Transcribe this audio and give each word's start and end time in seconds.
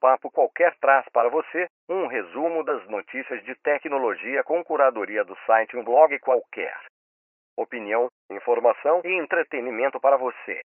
papo 0.00 0.30
qualquer 0.30 0.74
traz 0.80 1.06
para 1.12 1.28
você 1.28 1.68
um 1.88 2.06
resumo 2.06 2.64
das 2.64 2.84
notícias 2.88 3.44
de 3.44 3.54
tecnologia 3.56 4.42
com 4.42 4.64
curadoria 4.64 5.22
do 5.22 5.36
site 5.46 5.76
Um 5.76 5.84
Blog 5.84 6.18
Qualquer. 6.20 6.74
Opinião, 7.56 8.08
informação 8.30 9.02
e 9.04 9.12
entretenimento 9.12 10.00
para 10.00 10.16
você. 10.16 10.60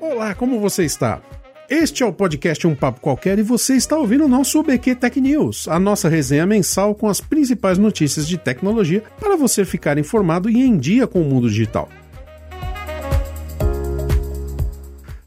Olá, 0.00 0.34
como 0.34 0.58
você 0.58 0.84
está? 0.84 1.22
Este 1.70 2.02
é 2.02 2.06
o 2.06 2.12
podcast 2.12 2.66
Um 2.66 2.74
Papo 2.74 3.00
Qualquer 3.00 3.38
e 3.38 3.44
você 3.44 3.76
está 3.76 3.96
ouvindo 3.96 4.24
o 4.24 4.28
nosso 4.28 4.58
UBQ 4.58 4.96
Tech 4.96 5.20
News, 5.20 5.68
a 5.68 5.78
nossa 5.78 6.08
resenha 6.08 6.44
mensal 6.44 6.96
com 6.96 7.08
as 7.08 7.20
principais 7.20 7.78
notícias 7.78 8.26
de 8.26 8.36
tecnologia 8.36 9.04
para 9.20 9.36
você 9.36 9.64
ficar 9.64 9.96
informado 9.96 10.50
e 10.50 10.60
em 10.60 10.76
dia 10.76 11.06
com 11.06 11.22
o 11.22 11.24
mundo 11.24 11.48
digital. 11.48 11.88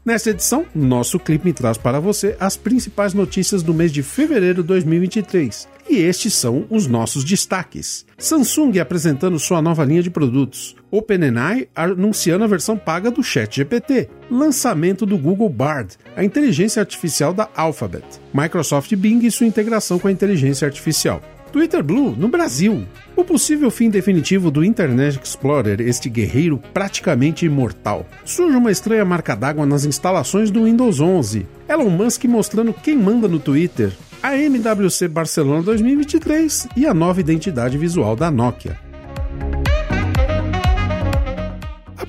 Nesta 0.04 0.28
edição, 0.28 0.66
nosso 0.74 1.18
clipe 1.18 1.50
traz 1.54 1.78
para 1.78 1.98
você 1.98 2.36
as 2.38 2.58
principais 2.58 3.14
notícias 3.14 3.62
do 3.62 3.72
mês 3.72 3.90
de 3.90 4.02
fevereiro 4.02 4.60
de 4.60 4.68
2023. 4.68 5.66
E 5.88 5.96
estes 5.96 6.34
são 6.34 6.66
os 6.68 6.86
nossos 6.86 7.24
destaques. 7.24 8.04
Samsung 8.18 8.78
apresentando 8.78 9.38
sua 9.38 9.62
nova 9.62 9.82
linha 9.82 10.02
de 10.02 10.10
produtos. 10.10 10.76
OpenAI 10.90 11.68
anunciando 11.74 12.44
a 12.44 12.46
versão 12.46 12.76
paga 12.76 13.10
do 13.10 13.22
ChatGPT. 13.22 14.10
Lançamento 14.30 15.06
do 15.06 15.16
Google 15.16 15.48
Bard, 15.48 15.96
a 16.14 16.22
inteligência 16.22 16.80
artificial 16.80 17.32
da 17.32 17.48
Alphabet. 17.56 18.04
Microsoft 18.34 18.94
Bing 18.96 19.24
e 19.24 19.30
sua 19.30 19.46
integração 19.46 19.98
com 19.98 20.08
a 20.08 20.12
inteligência 20.12 20.66
artificial. 20.66 21.22
Twitter 21.54 21.84
Blue 21.84 22.16
no 22.18 22.26
Brasil. 22.26 22.84
O 23.14 23.22
possível 23.22 23.70
fim 23.70 23.88
definitivo 23.88 24.50
do 24.50 24.64
Internet 24.64 25.20
Explorer, 25.22 25.80
este 25.80 26.08
guerreiro 26.10 26.60
praticamente 26.74 27.46
imortal. 27.46 28.08
Surge 28.24 28.56
uma 28.56 28.72
estranha 28.72 29.04
marca 29.04 29.36
d'água 29.36 29.64
nas 29.64 29.84
instalações 29.84 30.50
do 30.50 30.64
Windows 30.64 30.98
11. 30.98 31.46
Elon 31.68 31.90
Musk 31.90 32.24
mostrando 32.24 32.72
quem 32.72 32.96
manda 32.96 33.28
no 33.28 33.38
Twitter. 33.38 33.92
A 34.20 34.36
MWC 34.36 35.06
Barcelona 35.06 35.62
2023 35.62 36.70
e 36.76 36.88
a 36.88 36.92
nova 36.92 37.20
identidade 37.20 37.78
visual 37.78 38.16
da 38.16 38.32
Nokia. 38.32 38.76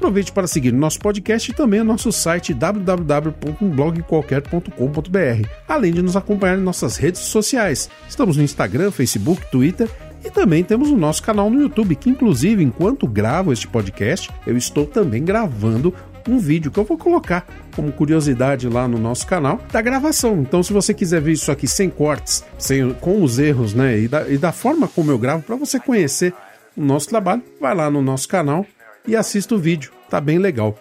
Aproveite 0.06 0.32
para 0.32 0.46
seguir 0.46 0.72
nosso 0.72 1.00
podcast 1.00 1.50
e 1.50 1.54
também 1.56 1.84
nosso 1.84 2.12
site 2.12 2.54
www.blogqualquer.com.br, 2.54 5.50
além 5.68 5.92
de 5.92 6.04
nos 6.04 6.16
acompanhar 6.16 6.60
em 6.60 6.62
nossas 6.62 6.96
redes 6.96 7.22
sociais. 7.22 7.90
Estamos 8.08 8.38
no 8.38 8.44
Instagram, 8.44 8.92
Facebook, 8.92 9.50
Twitter 9.50 9.90
e 10.24 10.30
também 10.30 10.64
temos 10.64 10.92
o 10.92 10.96
nosso 10.96 11.24
canal 11.24 11.50
no 11.50 11.60
YouTube, 11.60 11.96
que 11.96 12.08
inclusive, 12.08 12.64
enquanto 12.64 13.08
gravo 13.08 13.52
este 13.52 13.68
podcast, 13.68 14.30
eu 14.46 14.56
estou 14.56 14.86
também 14.86 15.26
gravando 15.26 15.92
um 16.30 16.38
vídeo 16.38 16.70
que 16.70 16.80
eu 16.80 16.86
vou 16.86 17.00
colocar 17.00 17.48
como 17.76 17.92
curiosidade 17.92 18.70
lá 18.70 18.88
no 18.88 19.00
nosso 19.00 19.26
canal 19.26 19.60
da 19.72 19.82
gravação. 19.82 20.40
Então, 20.40 20.62
se 20.62 20.72
você 20.72 20.94
quiser 20.94 21.20
ver 21.20 21.32
isso 21.32 21.52
aqui 21.52 21.68
sem 21.68 21.90
cortes, 21.90 22.46
sem, 22.60 22.94
com 22.94 23.24
os 23.24 23.40
erros, 23.40 23.74
né, 23.74 23.98
e 23.98 24.08
da, 24.08 24.30
e 24.30 24.38
da 24.38 24.52
forma 24.52 24.88
como 24.88 25.10
eu 25.10 25.18
gravo, 25.18 25.42
para 25.42 25.56
você 25.56 25.80
conhecer 25.80 26.32
o 26.78 26.86
nosso 26.86 27.10
trabalho, 27.10 27.42
vai 27.60 27.74
lá 27.74 27.90
no 27.90 28.04
nosso 28.04 28.28
canal 28.28 28.64
e 29.08 29.16
assista 29.16 29.56
o 29.56 29.58
vídeo. 29.58 29.95
Tá 30.10 30.22
bem 30.22 30.38
legal. 30.38 30.78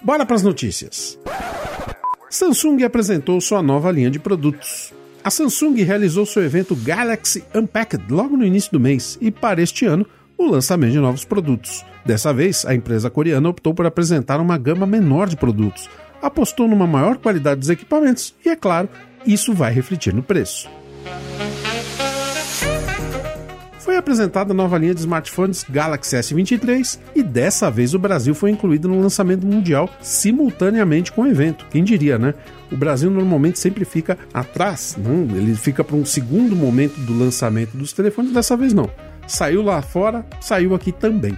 Bora 0.00 0.24
para 0.24 0.36
as 0.36 0.42
notícias. 0.42 1.18
Samsung 2.30 2.82
apresentou 2.84 3.40
sua 3.40 3.62
nova 3.62 3.90
linha 3.90 4.10
de 4.10 4.18
produtos. 4.18 4.92
A 5.22 5.30
Samsung 5.30 5.82
realizou 5.82 6.24
seu 6.24 6.42
evento 6.42 6.74
Galaxy 6.76 7.44
Unpacked 7.54 8.04
logo 8.10 8.36
no 8.36 8.44
início 8.44 8.70
do 8.72 8.80
mês 8.80 9.18
e 9.20 9.30
para 9.30 9.62
este 9.62 9.86
ano 9.86 10.06
o 10.36 10.46
lançamento 10.46 10.92
de 10.92 10.98
novos 10.98 11.24
produtos. 11.24 11.84
Dessa 12.04 12.32
vez, 12.32 12.64
a 12.64 12.74
empresa 12.74 13.10
coreana 13.10 13.48
optou 13.48 13.74
por 13.74 13.84
apresentar 13.86 14.40
uma 14.40 14.56
gama 14.56 14.86
menor 14.86 15.28
de 15.28 15.36
produtos, 15.36 15.90
apostou 16.22 16.68
numa 16.68 16.86
maior 16.86 17.18
qualidade 17.18 17.60
dos 17.60 17.70
equipamentos 17.70 18.34
e, 18.44 18.48
é 18.48 18.56
claro, 18.56 18.88
isso 19.26 19.52
vai 19.52 19.72
refletir 19.72 20.14
no 20.14 20.22
preço 20.22 20.68
foi 23.88 23.96
apresentada 23.96 24.52
a 24.52 24.54
nova 24.54 24.76
linha 24.76 24.92
de 24.92 25.00
smartphones 25.00 25.64
Galaxy 25.66 26.14
S23 26.14 26.98
e 27.16 27.22
dessa 27.22 27.70
vez 27.70 27.94
o 27.94 27.98
Brasil 27.98 28.34
foi 28.34 28.50
incluído 28.50 28.86
no 28.86 29.00
lançamento 29.00 29.46
mundial 29.46 29.88
simultaneamente 30.02 31.10
com 31.10 31.22
o 31.22 31.26
evento. 31.26 31.64
Quem 31.70 31.82
diria, 31.82 32.18
né? 32.18 32.34
O 32.70 32.76
Brasil 32.76 33.10
normalmente 33.10 33.58
sempre 33.58 33.86
fica 33.86 34.18
atrás, 34.34 34.94
não? 34.98 35.22
ele 35.34 35.54
fica 35.54 35.82
para 35.82 35.96
um 35.96 36.04
segundo 36.04 36.54
momento 36.54 37.00
do 37.00 37.18
lançamento 37.18 37.78
dos 37.78 37.94
telefones, 37.94 38.30
dessa 38.30 38.58
vez 38.58 38.74
não. 38.74 38.90
Saiu 39.26 39.62
lá 39.62 39.80
fora, 39.80 40.26
saiu 40.38 40.74
aqui 40.74 40.92
também. 40.92 41.34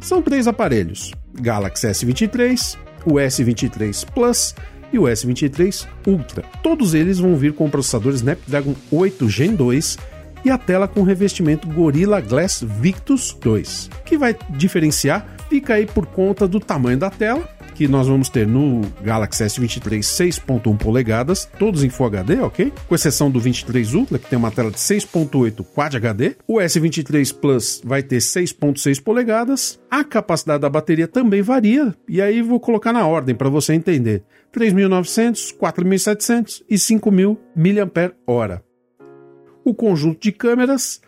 São 0.00 0.22
três 0.22 0.48
aparelhos: 0.48 1.12
Galaxy 1.38 1.86
S23, 1.86 2.78
o 3.04 3.16
S23 3.16 4.06
Plus 4.10 4.54
e 4.92 4.98
o 4.98 5.02
S23 5.02 5.86
Ultra. 6.06 6.44
Todos 6.62 6.94
eles 6.94 7.18
vão 7.18 7.36
vir 7.36 7.52
com 7.52 7.66
o 7.66 7.70
processador 7.70 8.12
Snapdragon 8.14 8.74
8 8.90 9.28
Gen 9.28 9.54
2 9.54 9.98
e 10.44 10.50
a 10.50 10.58
tela 10.58 10.86
com 10.86 11.02
revestimento 11.02 11.68
Gorilla 11.68 12.20
Glass 12.20 12.62
Victus 12.62 13.36
2. 13.40 13.90
O 14.00 14.04
que 14.04 14.16
vai 14.16 14.36
diferenciar 14.50 15.26
fica 15.48 15.74
aí 15.74 15.86
por 15.86 16.06
conta 16.06 16.46
do 16.46 16.60
tamanho 16.60 16.98
da 16.98 17.10
tela 17.10 17.57
que 17.78 17.86
nós 17.86 18.08
vamos 18.08 18.28
ter 18.28 18.44
no 18.44 18.80
Galaxy 19.04 19.44
S23 19.44 20.00
6.1 20.00 20.76
polegadas, 20.76 21.48
todos 21.60 21.84
em 21.84 21.88
Full 21.88 22.06
HD, 22.06 22.40
ok? 22.40 22.72
Com 22.88 22.94
exceção 22.96 23.30
do 23.30 23.38
23 23.38 23.94
Ultra, 23.94 24.18
que 24.18 24.28
tem 24.28 24.36
uma 24.36 24.50
tela 24.50 24.68
de 24.68 24.78
6.8 24.78 25.64
Quad 25.64 25.94
HD. 25.94 26.34
O 26.48 26.56
S23 26.56 27.32
Plus 27.32 27.80
vai 27.84 28.02
ter 28.02 28.16
6.6 28.16 29.00
polegadas. 29.00 29.78
A 29.88 30.02
capacidade 30.02 30.62
da 30.62 30.68
bateria 30.68 31.06
também 31.06 31.40
varia, 31.40 31.94
e 32.08 32.20
aí 32.20 32.42
vou 32.42 32.58
colocar 32.58 32.92
na 32.92 33.06
ordem 33.06 33.36
para 33.36 33.48
você 33.48 33.74
entender. 33.74 34.24
3.900, 34.52 35.56
4.700 35.56 36.64
e 36.68 36.74
5.000 36.74 37.38
mAh. 37.54 38.60
O 39.64 39.72
conjunto 39.72 40.20
de 40.20 40.32
câmeras 40.32 41.00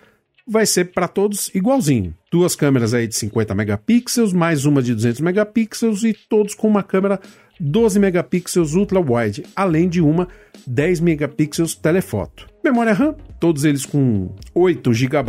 vai 0.51 0.67
ser 0.67 0.87
para 0.87 1.07
todos 1.07 1.49
igualzinho. 1.55 2.13
Duas 2.31 2.57
câmeras 2.57 2.93
aí 2.93 3.07
de 3.07 3.15
50 3.15 3.55
megapixels, 3.55 4.33
mais 4.33 4.65
uma 4.65 4.83
de 4.83 4.95
200 4.95 5.21
megapixels 5.21 6.03
e 6.03 6.13
todos 6.13 6.55
com 6.55 6.67
uma 6.67 6.83
câmera 6.83 7.21
12 7.61 8.01
megapixels 8.01 8.75
ultra 8.75 8.99
wide, 8.99 9.45
além 9.55 9.89
de 9.89 10.01
uma 10.01 10.27
10 10.67 11.01
megapixels 11.01 11.75
telefoto. 11.75 12.49
Memória 12.65 12.93
RAM, 12.93 13.15
todos 13.39 13.65
eles 13.65 13.87
com 13.87 14.35
8 14.55 14.93
GB 14.93 15.21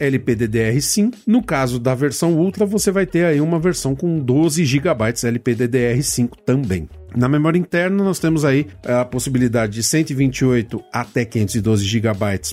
LPDDR5. 0.00 1.14
No 1.26 1.42
caso 1.42 1.78
da 1.78 1.94
versão 1.94 2.36
Ultra, 2.36 2.64
você 2.64 2.90
vai 2.90 3.06
ter 3.06 3.24
aí 3.24 3.40
uma 3.40 3.58
versão 3.58 3.94
com 3.94 4.18
12 4.18 4.64
GB 4.64 4.90
LPDDR5 4.90 6.30
também. 6.44 6.88
Na 7.16 7.28
memória 7.28 7.58
interna, 7.58 8.04
nós 8.04 8.18
temos 8.18 8.44
aí 8.44 8.66
a 8.84 9.04
possibilidade 9.04 9.72
de 9.72 9.82
128 9.82 10.82
até 10.92 11.24
512 11.24 11.84
GB 11.84 12.10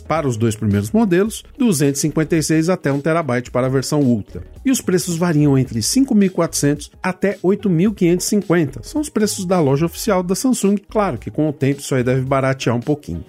para 0.08 0.28
os 0.28 0.38
dois 0.38 0.56
primeiros 0.56 0.92
modelos, 0.92 1.44
256 1.58 2.70
até 2.70 2.92
1 2.92 3.02
TB 3.02 3.52
para 3.52 3.68
a 3.68 3.70
versão 3.70 4.02
Ultra. 4.02 4.44
E 4.64 4.72
os 4.72 4.82
preços 4.82 5.18
variam 5.18 5.58
entre 5.58 5.80
5.400 5.80 6.90
até 7.02 7.38
8.550. 7.44 8.84
São 8.84 9.02
os 9.02 9.10
preços 9.10 9.46
da 9.46 9.60
loja 9.60 9.86
oficial 9.86 10.24
da 10.24 10.36
Samsung, 10.36 10.78
claro 10.90 11.18
que 11.18 11.30
com 11.30 11.50
o 11.50 11.54
tempo 11.54 11.82
isso 11.82 11.94
aí 11.94 12.04
deve 12.04 12.22
baratear 12.22 12.76
um 12.76 12.82
pouquinho. 12.82 13.24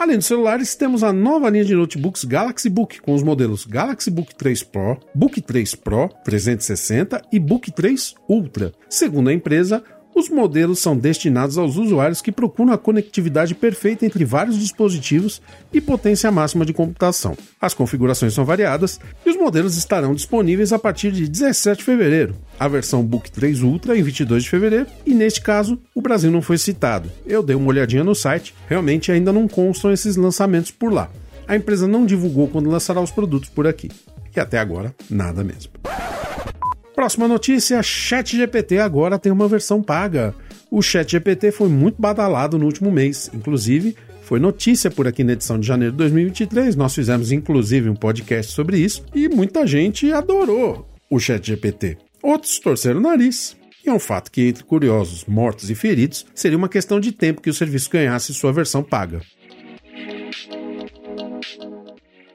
Além 0.00 0.16
dos 0.16 0.24
celulares, 0.24 0.74
temos 0.74 1.04
a 1.04 1.12
nova 1.12 1.50
linha 1.50 1.62
de 1.62 1.74
notebooks 1.74 2.24
Galaxy 2.24 2.70
Book 2.70 3.02
com 3.02 3.12
os 3.12 3.22
modelos 3.22 3.66
Galaxy 3.66 4.10
Book 4.10 4.34
3 4.34 4.62
Pro, 4.62 4.98
Book 5.14 5.42
3 5.42 5.74
Pro 5.74 6.08
360 6.24 7.20
e 7.30 7.38
Book 7.38 7.70
3 7.70 8.14
Ultra. 8.26 8.72
Segundo 8.88 9.28
a 9.28 9.34
empresa, 9.34 9.84
os 10.14 10.28
modelos 10.28 10.80
são 10.80 10.96
destinados 10.96 11.56
aos 11.56 11.76
usuários 11.76 12.20
que 12.20 12.32
procuram 12.32 12.72
a 12.72 12.78
conectividade 12.78 13.54
perfeita 13.54 14.04
entre 14.04 14.24
vários 14.24 14.58
dispositivos 14.58 15.40
e 15.72 15.80
potência 15.80 16.30
máxima 16.30 16.66
de 16.66 16.72
computação. 16.72 17.36
As 17.60 17.74
configurações 17.74 18.34
são 18.34 18.44
variadas 18.44 19.00
e 19.24 19.30
os 19.30 19.36
modelos 19.36 19.76
estarão 19.76 20.14
disponíveis 20.14 20.72
a 20.72 20.78
partir 20.78 21.12
de 21.12 21.28
17 21.28 21.78
de 21.78 21.84
fevereiro. 21.84 22.34
A 22.58 22.68
versão 22.68 23.02
Book 23.04 23.30
3 23.30 23.62
Ultra 23.62 23.96
em 23.96 24.02
22 24.02 24.42
de 24.42 24.50
fevereiro 24.50 24.86
e 25.06 25.14
neste 25.14 25.40
caso 25.40 25.80
o 25.94 26.02
Brasil 26.02 26.30
não 26.30 26.42
foi 26.42 26.58
citado. 26.58 27.10
Eu 27.24 27.42
dei 27.42 27.56
uma 27.56 27.68
olhadinha 27.68 28.04
no 28.04 28.14
site, 28.14 28.54
realmente 28.68 29.10
ainda 29.10 29.32
não 29.32 29.48
constam 29.48 29.92
esses 29.92 30.16
lançamentos 30.16 30.70
por 30.70 30.92
lá. 30.92 31.10
A 31.48 31.56
empresa 31.56 31.88
não 31.88 32.04
divulgou 32.04 32.48
quando 32.48 32.70
lançará 32.70 33.00
os 33.00 33.10
produtos 33.10 33.48
por 33.48 33.66
aqui. 33.66 33.90
E 34.34 34.38
até 34.38 34.58
agora, 34.58 34.94
nada 35.08 35.42
mesmo. 35.42 35.72
Próxima 37.00 37.26
notícia: 37.26 37.82
ChatGPT 37.82 38.76
agora 38.76 39.18
tem 39.18 39.32
uma 39.32 39.48
versão 39.48 39.82
paga. 39.82 40.34
O 40.70 40.82
ChatGPT 40.82 41.50
foi 41.50 41.70
muito 41.70 41.98
badalado 41.98 42.58
no 42.58 42.66
último 42.66 42.92
mês, 42.92 43.30
inclusive 43.32 43.96
foi 44.20 44.38
notícia 44.38 44.90
por 44.90 45.08
aqui 45.08 45.24
na 45.24 45.32
edição 45.32 45.58
de 45.58 45.66
janeiro 45.66 45.92
de 45.92 45.96
2023. 45.96 46.76
Nós 46.76 46.94
fizemos 46.94 47.32
inclusive 47.32 47.88
um 47.88 47.94
podcast 47.94 48.52
sobre 48.52 48.76
isso 48.76 49.02
e 49.14 49.30
muita 49.30 49.66
gente 49.66 50.12
adorou 50.12 50.86
o 51.08 51.18
ChatGPT. 51.18 51.96
Outros 52.22 52.58
torceram 52.58 52.98
o 52.98 53.02
nariz. 53.02 53.56
E 53.82 53.88
é 53.88 53.92
um 53.94 53.98
fato 53.98 54.30
que, 54.30 54.42
entre 54.42 54.62
curiosos, 54.62 55.24
mortos 55.24 55.70
e 55.70 55.74
feridos, 55.74 56.26
seria 56.34 56.58
uma 56.58 56.68
questão 56.68 57.00
de 57.00 57.12
tempo 57.12 57.40
que 57.40 57.48
o 57.48 57.54
serviço 57.54 57.88
ganhasse 57.88 58.34
sua 58.34 58.52
versão 58.52 58.82
paga. 58.82 59.22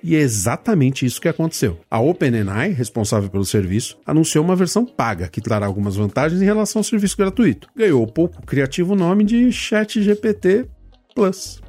E 0.08 0.16
é 0.16 0.20
exatamente 0.20 1.04
isso 1.04 1.20
que 1.20 1.28
aconteceu. 1.28 1.80
A 1.90 2.00
OpenAI, 2.00 2.70
responsável 2.70 3.28
pelo 3.28 3.44
serviço, 3.44 3.98
anunciou 4.06 4.46
uma 4.46 4.56
versão 4.56 4.86
paga 4.86 5.28
que 5.28 5.42
trará 5.42 5.66
algumas 5.66 5.96
vantagens 5.96 6.40
em 6.40 6.46
relação 6.46 6.82
ao 6.82 6.84
serviço 6.84 7.18
gratuito. 7.18 7.68
Ganhou 7.76 8.04
o 8.04 8.08
pouco 8.08 8.46
criativo 8.46 8.94
nome 8.94 9.24
de 9.24 9.52
ChatGPT 9.52 10.68
Plus. 11.16 11.60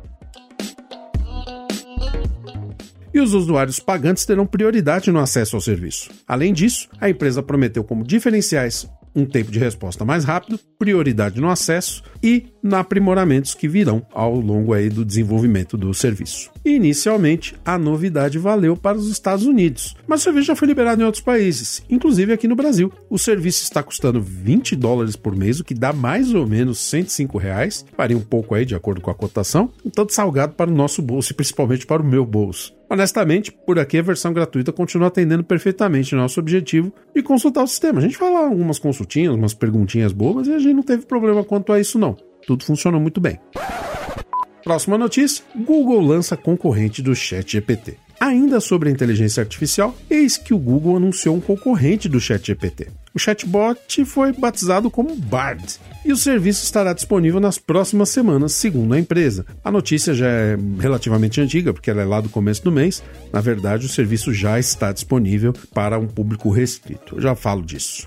e 3.14 3.20
os 3.20 3.32
usuários 3.32 3.80
pagantes 3.80 4.26
terão 4.26 4.46
prioridade 4.46 5.10
no 5.10 5.18
acesso 5.18 5.56
ao 5.56 5.62
serviço. 5.62 6.10
Além 6.28 6.52
disso, 6.52 6.86
a 7.00 7.08
empresa 7.08 7.42
prometeu 7.42 7.82
como 7.82 8.04
diferenciais 8.04 8.86
um 9.16 9.24
tempo 9.24 9.50
de 9.50 9.58
resposta 9.58 10.04
mais 10.04 10.24
rápido, 10.24 10.60
prioridade 10.78 11.40
no 11.40 11.48
acesso 11.48 12.02
e 12.22 12.44
na 12.62 12.80
aprimoramentos 12.80 13.54
que 13.54 13.66
virão 13.66 14.06
ao 14.12 14.38
longo 14.38 14.74
aí 14.74 14.90
do 14.90 15.04
desenvolvimento 15.04 15.76
do 15.76 15.94
serviço. 15.94 16.50
Inicialmente, 16.64 17.54
a 17.64 17.78
novidade 17.78 18.38
valeu 18.38 18.76
para 18.76 18.98
os 18.98 19.08
Estados 19.10 19.46
Unidos, 19.46 19.96
mas 20.06 20.20
o 20.20 20.24
serviço 20.24 20.48
já 20.48 20.56
foi 20.56 20.68
liberado 20.68 21.00
em 21.00 21.04
outros 21.04 21.22
países, 21.22 21.82
inclusive 21.88 22.32
aqui 22.32 22.46
no 22.46 22.56
Brasil. 22.56 22.92
O 23.08 23.18
serviço 23.18 23.62
está 23.62 23.82
custando 23.82 24.20
20 24.20 24.76
dólares 24.76 25.16
por 25.16 25.34
mês, 25.34 25.60
o 25.60 25.64
que 25.64 25.74
dá 25.74 25.92
mais 25.92 26.34
ou 26.34 26.46
menos 26.46 26.78
105 26.78 27.38
reais, 27.38 27.86
varia 27.96 28.18
um 28.18 28.22
pouco 28.22 28.54
aí 28.54 28.66
de 28.66 28.74
acordo 28.74 29.00
com 29.00 29.10
a 29.10 29.14
cotação, 29.14 29.70
um 29.84 29.90
tanto 29.90 30.12
salgado 30.12 30.52
para 30.54 30.70
o 30.70 30.74
nosso 30.74 31.00
bolso 31.00 31.32
e 31.32 31.34
principalmente 31.34 31.86
para 31.86 32.02
o 32.02 32.06
meu 32.06 32.26
bolso. 32.26 32.75
Honestamente, 32.88 33.50
por 33.50 33.78
aqui 33.78 33.98
a 33.98 34.02
versão 34.02 34.32
gratuita 34.32 34.72
continua 34.72 35.08
atendendo 35.08 35.42
perfeitamente 35.42 36.14
o 36.14 36.18
nosso 36.18 36.38
objetivo 36.38 36.92
de 37.14 37.22
consultar 37.22 37.64
o 37.64 37.66
sistema. 37.66 37.98
A 37.98 38.02
gente 38.02 38.16
fala 38.16 38.40
algumas 38.40 38.78
consultinhas, 38.78 39.34
umas 39.34 39.54
perguntinhas 39.54 40.12
bobas 40.12 40.46
e 40.46 40.54
a 40.54 40.58
gente 40.58 40.74
não 40.74 40.82
teve 40.82 41.04
problema 41.04 41.42
quanto 41.42 41.72
a 41.72 41.80
isso 41.80 41.98
não. 41.98 42.16
Tudo 42.46 42.64
funcionou 42.64 43.00
muito 43.00 43.20
bem. 43.20 43.40
Próxima 44.62 44.96
notícia: 44.96 45.44
Google 45.54 46.00
lança 46.00 46.36
concorrente 46.36 47.02
do 47.02 47.14
ChatGPT. 47.14 47.98
Ainda 48.18 48.60
sobre 48.60 48.88
a 48.88 48.92
inteligência 48.92 49.42
artificial, 49.42 49.94
eis 50.08 50.36
que 50.38 50.54
o 50.54 50.58
Google 50.58 50.96
anunciou 50.96 51.36
um 51.36 51.40
concorrente 51.40 52.08
do 52.08 52.18
ChatGPT. 52.18 52.88
O 53.16 53.18
chatbot 53.18 54.04
foi 54.04 54.30
batizado 54.30 54.90
como 54.90 55.16
Bard 55.16 55.78
e 56.04 56.12
o 56.12 56.16
serviço 56.18 56.62
estará 56.62 56.92
disponível 56.92 57.40
nas 57.40 57.56
próximas 57.56 58.10
semanas, 58.10 58.52
segundo 58.52 58.92
a 58.92 59.00
empresa. 59.00 59.46
A 59.64 59.70
notícia 59.70 60.12
já 60.12 60.28
é 60.28 60.58
relativamente 60.78 61.40
antiga, 61.40 61.72
porque 61.72 61.90
ela 61.90 62.02
é 62.02 62.04
lá 62.04 62.20
do 62.20 62.28
começo 62.28 62.62
do 62.62 62.70
mês. 62.70 63.02
Na 63.32 63.40
verdade, 63.40 63.86
o 63.86 63.88
serviço 63.88 64.34
já 64.34 64.58
está 64.58 64.92
disponível 64.92 65.54
para 65.72 65.98
um 65.98 66.06
público 66.06 66.50
restrito. 66.50 67.16
Eu 67.16 67.22
já 67.22 67.34
falo 67.34 67.62
disso. 67.62 68.06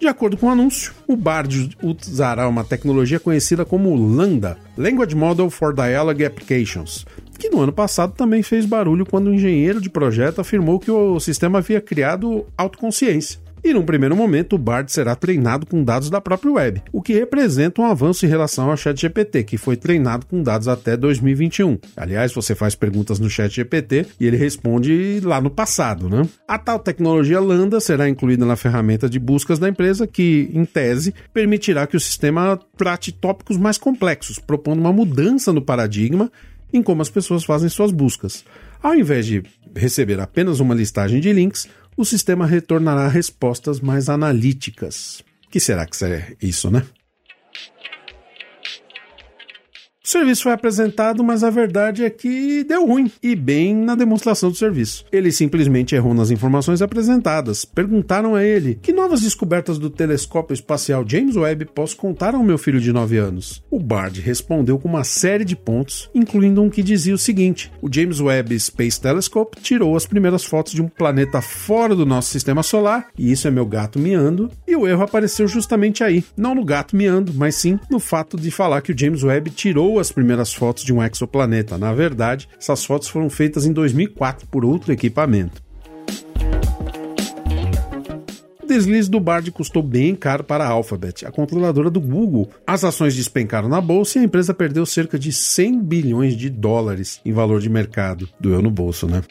De 0.00 0.08
acordo 0.08 0.36
com 0.36 0.46
o 0.46 0.50
anúncio, 0.50 0.92
o 1.06 1.14
Bard 1.14 1.76
usará 1.80 2.48
uma 2.48 2.64
tecnologia 2.64 3.20
conhecida 3.20 3.64
como 3.64 3.94
Lambda, 3.94 4.56
Language 4.76 5.14
Model 5.14 5.48
for 5.48 5.72
Dialogue 5.72 6.24
Applications, 6.24 7.06
que 7.42 7.50
no 7.50 7.60
ano 7.60 7.72
passado 7.72 8.12
também 8.12 8.40
fez 8.40 8.64
barulho 8.64 9.04
quando 9.04 9.28
um 9.28 9.34
engenheiro 9.34 9.80
de 9.80 9.90
projeto 9.90 10.40
afirmou 10.40 10.78
que 10.78 10.92
o 10.92 11.18
sistema 11.18 11.58
havia 11.58 11.80
criado 11.80 12.46
autoconsciência. 12.56 13.40
E 13.64 13.72
num 13.72 13.84
primeiro 13.84 14.14
momento, 14.14 14.54
o 14.54 14.58
Bard 14.58 14.90
será 14.92 15.16
treinado 15.16 15.66
com 15.66 15.82
dados 15.82 16.08
da 16.08 16.20
própria 16.20 16.52
web, 16.52 16.82
o 16.92 17.02
que 17.02 17.12
representa 17.12 17.80
um 17.80 17.86
avanço 17.86 18.24
em 18.24 18.28
relação 18.28 18.70
ao 18.70 18.76
ChatGPT, 18.76 19.42
que 19.42 19.58
foi 19.58 19.76
treinado 19.76 20.24
com 20.26 20.40
dados 20.40 20.68
até 20.68 20.96
2021. 20.96 21.78
Aliás, 21.96 22.32
você 22.32 22.54
faz 22.54 22.76
perguntas 22.76 23.18
no 23.18 23.28
ChatGPT 23.28 24.06
e 24.20 24.26
ele 24.26 24.36
responde 24.36 25.20
lá 25.24 25.40
no 25.40 25.50
passado, 25.50 26.08
né? 26.08 26.22
A 26.46 26.58
tal 26.58 26.78
tecnologia 26.78 27.40
Lambda 27.40 27.80
será 27.80 28.08
incluída 28.08 28.46
na 28.46 28.54
ferramenta 28.54 29.08
de 29.08 29.18
buscas 29.18 29.58
da 29.58 29.68
empresa, 29.68 30.06
que, 30.06 30.48
em 30.52 30.64
tese, 30.64 31.12
permitirá 31.34 31.88
que 31.88 31.96
o 31.96 32.00
sistema 32.00 32.58
trate 32.76 33.10
tópicos 33.10 33.56
mais 33.56 33.78
complexos, 33.78 34.38
propondo 34.38 34.78
uma 34.78 34.92
mudança 34.92 35.52
no 35.52 35.62
paradigma 35.62 36.30
em 36.72 36.82
como 36.82 37.02
as 37.02 37.10
pessoas 37.10 37.44
fazem 37.44 37.68
suas 37.68 37.90
buscas. 37.90 38.44
Ao 38.82 38.94
invés 38.94 39.26
de 39.26 39.42
receber 39.74 40.20
apenas 40.20 40.60
uma 40.60 40.74
listagem 40.74 41.20
de 41.20 41.32
links, 41.32 41.68
o 41.96 42.04
sistema 42.04 42.46
retornará 42.46 43.06
respostas 43.08 43.80
mais 43.80 44.08
analíticas. 44.08 45.22
que 45.50 45.60
será 45.60 45.86
que 45.86 46.04
é 46.04 46.34
isso, 46.40 46.70
né? 46.70 46.82
O 50.04 50.08
serviço 50.08 50.42
foi 50.42 50.52
apresentado, 50.52 51.22
mas 51.22 51.44
a 51.44 51.50
verdade 51.50 52.04
é 52.04 52.10
que 52.10 52.64
deu 52.64 52.84
ruim, 52.84 53.08
e 53.22 53.36
bem 53.36 53.72
na 53.72 53.94
demonstração 53.94 54.50
do 54.50 54.56
serviço. 54.56 55.04
Ele 55.12 55.30
simplesmente 55.30 55.94
errou 55.94 56.12
nas 56.12 56.32
informações 56.32 56.82
apresentadas. 56.82 57.64
Perguntaram 57.64 58.34
a 58.34 58.42
ele: 58.42 58.80
que 58.82 58.92
novas 58.92 59.20
descobertas 59.20 59.78
do 59.78 59.88
telescópio 59.88 60.54
espacial 60.54 61.04
James 61.06 61.36
Webb 61.36 61.66
posso 61.66 61.96
contar 61.96 62.34
ao 62.34 62.42
meu 62.42 62.58
filho 62.58 62.80
de 62.80 62.92
9 62.92 63.16
anos? 63.16 63.62
O 63.70 63.78
Bard 63.78 64.20
respondeu 64.20 64.76
com 64.76 64.88
uma 64.88 65.04
série 65.04 65.44
de 65.44 65.54
pontos, 65.54 66.10
incluindo 66.12 66.60
um 66.60 66.68
que 66.68 66.82
dizia 66.82 67.14
o 67.14 67.18
seguinte: 67.18 67.70
o 67.80 67.88
James 67.88 68.18
Webb 68.18 68.58
Space 68.58 69.00
Telescope 69.00 69.60
tirou 69.60 69.96
as 69.96 70.04
primeiras 70.04 70.42
fotos 70.42 70.72
de 70.72 70.82
um 70.82 70.88
planeta 70.88 71.40
fora 71.40 71.94
do 71.94 72.04
nosso 72.04 72.30
sistema 72.30 72.64
solar, 72.64 73.06
e 73.16 73.30
isso 73.30 73.46
é 73.46 73.52
meu 73.52 73.66
gato 73.66 74.00
miando, 74.00 74.50
e 74.66 74.74
o 74.74 74.88
erro 74.88 75.04
apareceu 75.04 75.46
justamente 75.46 76.02
aí, 76.02 76.24
não 76.36 76.56
no 76.56 76.64
gato 76.64 76.96
miando, 76.96 77.32
mas 77.32 77.54
sim 77.54 77.78
no 77.88 78.00
fato 78.00 78.36
de 78.36 78.50
falar 78.50 78.80
que 78.80 78.90
o 78.90 78.98
James 78.98 79.22
Webb 79.22 79.50
tirou 79.50 79.91
tirou 79.92 79.98
as 79.98 80.10
primeiras 80.10 80.52
fotos 80.52 80.84
de 80.84 80.92
um 80.92 81.02
exoplaneta. 81.02 81.76
Na 81.76 81.92
verdade, 81.92 82.48
essas 82.58 82.84
fotos 82.84 83.08
foram 83.08 83.28
feitas 83.28 83.66
em 83.66 83.72
2004 83.72 84.46
por 84.46 84.64
outro 84.64 84.92
equipamento. 84.92 85.62
O 88.62 88.66
deslize 88.66 89.10
do 89.10 89.20
Bard 89.20 89.50
custou 89.50 89.82
bem 89.82 90.14
caro 90.14 90.44
para 90.44 90.64
a 90.64 90.68
Alphabet, 90.68 91.26
a 91.26 91.30
controladora 91.30 91.90
do 91.90 92.00
Google. 92.00 92.48
As 92.66 92.84
ações 92.84 93.14
despencaram 93.14 93.68
na 93.68 93.80
bolsa 93.80 94.18
e 94.18 94.22
a 94.22 94.24
empresa 94.24 94.54
perdeu 94.54 94.86
cerca 94.86 95.18
de 95.18 95.30
100 95.30 95.82
bilhões 95.82 96.36
de 96.36 96.48
dólares 96.48 97.20
em 97.24 97.32
valor 97.32 97.60
de 97.60 97.68
mercado. 97.68 98.26
Doeu 98.40 98.62
no 98.62 98.70
bolso, 98.70 99.06
né? 99.06 99.22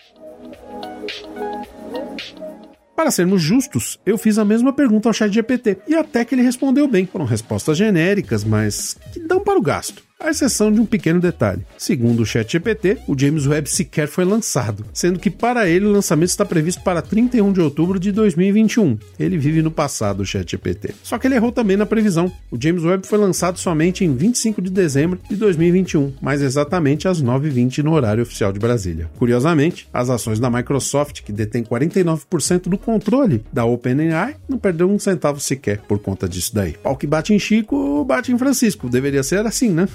Para 2.95 3.09
sermos 3.09 3.41
justos, 3.41 3.99
eu 4.05 4.15
fiz 4.15 4.37
a 4.37 4.45
mesma 4.45 4.71
pergunta 4.71 5.09
ao 5.09 5.13
ChatGPT 5.13 5.79
e 5.87 5.95
até 5.95 6.23
que 6.23 6.35
ele 6.35 6.43
respondeu 6.43 6.87
bem. 6.87 7.07
Foram 7.07 7.25
respostas 7.25 7.75
genéricas, 7.75 8.43
mas 8.43 8.95
que 9.11 9.19
dão 9.19 9.39
para 9.43 9.57
o 9.57 9.61
gasto 9.61 10.10
à 10.21 10.29
exceção 10.29 10.71
de 10.71 10.79
um 10.79 10.85
pequeno 10.85 11.19
detalhe. 11.19 11.65
Segundo 11.77 12.21
o 12.21 12.25
ChatGPT, 12.25 12.99
o 13.07 13.17
James 13.17 13.47
Webb 13.47 13.69
sequer 13.69 14.07
foi 14.07 14.23
lançado, 14.23 14.85
sendo 14.93 15.19
que 15.19 15.29
para 15.29 15.67
ele 15.67 15.85
o 15.85 15.91
lançamento 15.91 16.29
está 16.29 16.45
previsto 16.45 16.81
para 16.83 17.01
31 17.01 17.51
de 17.51 17.61
outubro 17.61 17.99
de 17.99 18.11
2021. 18.11 18.97
Ele 19.19 19.37
vive 19.37 19.61
no 19.61 19.71
passado, 19.71 20.21
o 20.21 20.25
ChatGPT. 20.25 20.93
Só 21.03 21.17
que 21.17 21.27
ele 21.27 21.35
errou 21.35 21.51
também 21.51 21.77
na 21.77 21.85
previsão. 21.85 22.31
O 22.49 22.57
James 22.59 22.83
Webb 22.83 23.07
foi 23.07 23.17
lançado 23.17 23.57
somente 23.57 24.05
em 24.05 24.15
25 24.15 24.61
de 24.61 24.69
dezembro 24.69 25.19
de 25.29 25.35
2021, 25.35 26.13
mais 26.21 26.41
exatamente 26.41 27.07
às 27.07 27.21
9h20 27.21 27.79
no 27.79 27.93
horário 27.93 28.23
oficial 28.23 28.51
de 28.53 28.59
Brasília. 28.59 29.09
Curiosamente, 29.17 29.87
as 29.93 30.09
ações 30.09 30.39
da 30.39 30.49
Microsoft, 30.49 31.21
que 31.21 31.31
detém 31.31 31.63
49% 31.63 32.69
do 32.69 32.77
controle 32.77 33.43
da 33.51 33.65
OpenAI, 33.65 34.35
não 34.47 34.57
perdeu 34.57 34.89
um 34.89 34.99
centavo 34.99 35.39
sequer 35.39 35.79
por 35.79 35.99
conta 35.99 36.27
disso 36.27 36.53
daí. 36.53 36.73
Pau 36.73 36.95
que 36.95 37.07
bate 37.07 37.33
em 37.33 37.39
Chico, 37.39 38.03
bate 38.05 38.31
em 38.31 38.37
Francisco. 38.37 38.89
Deveria 38.89 39.23
ser 39.23 39.45
assim, 39.45 39.69
né? 39.69 39.87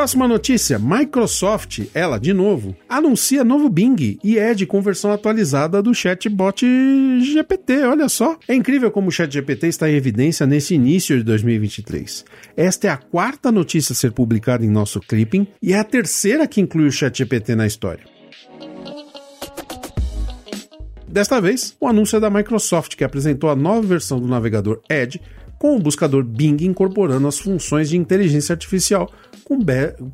Próxima 0.00 0.26
notícia: 0.26 0.78
Microsoft, 0.78 1.80
ela 1.92 2.16
de 2.16 2.32
novo, 2.32 2.74
anuncia 2.88 3.44
novo 3.44 3.68
Bing 3.68 4.18
e 4.24 4.38
é 4.38 4.54
de 4.54 4.64
conversão 4.64 5.12
atualizada 5.12 5.82
do 5.82 5.92
chatbot 5.92 6.64
GPT. 7.20 7.82
Olha 7.84 8.08
só. 8.08 8.38
É 8.48 8.54
incrível 8.54 8.90
como 8.90 9.08
o 9.08 9.12
ChatGPT 9.12 9.66
está 9.66 9.90
em 9.90 9.96
evidência 9.96 10.46
nesse 10.46 10.74
início 10.74 11.18
de 11.18 11.24
2023. 11.24 12.24
Esta 12.56 12.86
é 12.86 12.90
a 12.90 12.96
quarta 12.96 13.52
notícia 13.52 13.92
a 13.92 13.96
ser 13.96 14.12
publicada 14.12 14.64
em 14.64 14.70
nosso 14.70 15.00
clipping 15.00 15.46
e 15.60 15.72
é 15.72 15.78
a 15.78 15.84
terceira 15.84 16.46
que 16.46 16.60
inclui 16.60 16.86
o 16.86 16.92
ChatGPT 16.92 17.54
na 17.54 17.66
história. 17.66 18.04
Desta 21.10 21.40
vez, 21.40 21.76
o 21.80 21.88
anúncio 21.88 22.16
é 22.16 22.20
da 22.20 22.30
Microsoft, 22.30 22.94
que 22.94 23.02
apresentou 23.02 23.50
a 23.50 23.56
nova 23.56 23.82
versão 23.82 24.20
do 24.20 24.28
navegador 24.28 24.80
Edge 24.88 25.20
com 25.60 25.76
o 25.76 25.78
buscador 25.78 26.24
Bing 26.24 26.56
incorporando 26.62 27.28
as 27.28 27.38
funções 27.38 27.90
de 27.90 27.96
inteligência 27.98 28.54
artificial 28.54 29.12
com, 29.44 29.58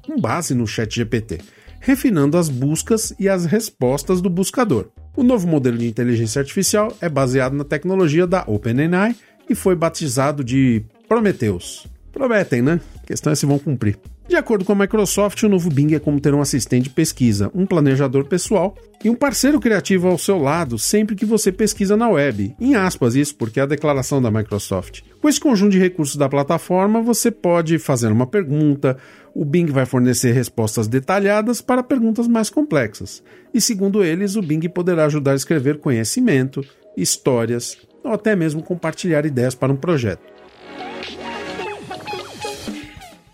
com 0.05 0.21
base 0.21 0.57
no 0.57 0.67
Chat 0.67 0.93
GPT, 0.93 1.39
refinando 1.79 2.37
as 2.37 2.49
buscas 2.49 3.15
e 3.17 3.29
as 3.29 3.47
respostas 3.47 4.21
do 4.21 4.29
buscador. 4.29 4.89
O 5.17 5.23
novo 5.23 5.47
modelo 5.47 5.79
de 5.79 5.87
inteligência 5.87 6.41
artificial 6.41 6.93
é 7.01 7.09
baseado 7.09 7.53
na 7.53 7.63
tecnologia 7.63 8.27
da 8.27 8.43
OpenAI 8.49 9.15
e 9.49 9.55
foi 9.55 9.77
batizado 9.77 10.43
de 10.43 10.85
Prometheus. 11.09 11.87
Prometem, 12.13 12.61
né? 12.61 12.81
A 13.01 13.07
questão 13.07 13.33
é 13.33 13.37
se 13.37 13.47
vão 13.47 13.61
cumprir. 13.61 13.97
De 14.29 14.35
acordo 14.35 14.65
com 14.65 14.73
a 14.73 14.77
Microsoft, 14.77 15.41
o 15.45 15.49
novo 15.49 15.71
Bing 15.71 15.95
é 15.95 16.01
como 16.01 16.21
ter 16.21 16.35
um 16.35 16.41
assistente 16.41 16.85
de 16.85 16.91
pesquisa, 16.91 17.49
um 17.55 17.65
planejador 17.65 18.25
pessoal 18.25 18.75
e 19.05 19.09
um 19.09 19.15
parceiro 19.15 19.61
criativo 19.61 20.09
ao 20.09 20.19
seu 20.19 20.37
lado 20.37 20.79
sempre 20.81 21.15
que 21.15 21.25
você 21.25 21.53
pesquisa 21.53 21.97
na 21.97 22.09
web. 22.09 22.55
Em 22.59 22.75
aspas, 22.75 23.15
isso 23.15 23.37
porque 23.37 23.61
é 23.61 23.63
a 23.63 23.67
declaração 23.67 24.21
da 24.21 24.31
Microsoft. 24.31 25.03
Com 25.23 25.29
esse 25.29 25.39
conjunto 25.39 25.71
de 25.71 25.79
recursos 25.79 26.17
da 26.17 26.29
plataforma, 26.29 27.01
você 27.01 27.31
pode 27.31 27.79
fazer 27.79 28.09
uma 28.09 28.27
pergunta, 28.27 28.97
o 29.33 29.45
Bing 29.45 29.67
vai 29.67 29.87
fornecer 29.87 30.33
respostas 30.33 30.89
detalhadas 30.89 31.61
para 31.61 31.83
perguntas 31.83 32.27
mais 32.27 32.51
complexas. 32.51 33.23
E 33.55 33.61
segundo 33.61 34.03
eles, 34.03 34.35
o 34.35 34.43
Bing 34.43 34.69
poderá 34.69 35.05
ajudar 35.05 35.33
a 35.33 35.37
escrever 35.37 35.79
conhecimento, 35.79 36.65
histórias 36.97 37.79
ou 38.03 38.13
até 38.13 38.35
mesmo 38.35 38.63
compartilhar 38.63 39.25
ideias 39.25 39.55
para 39.55 39.73
um 39.73 39.77
projeto. 39.77 40.36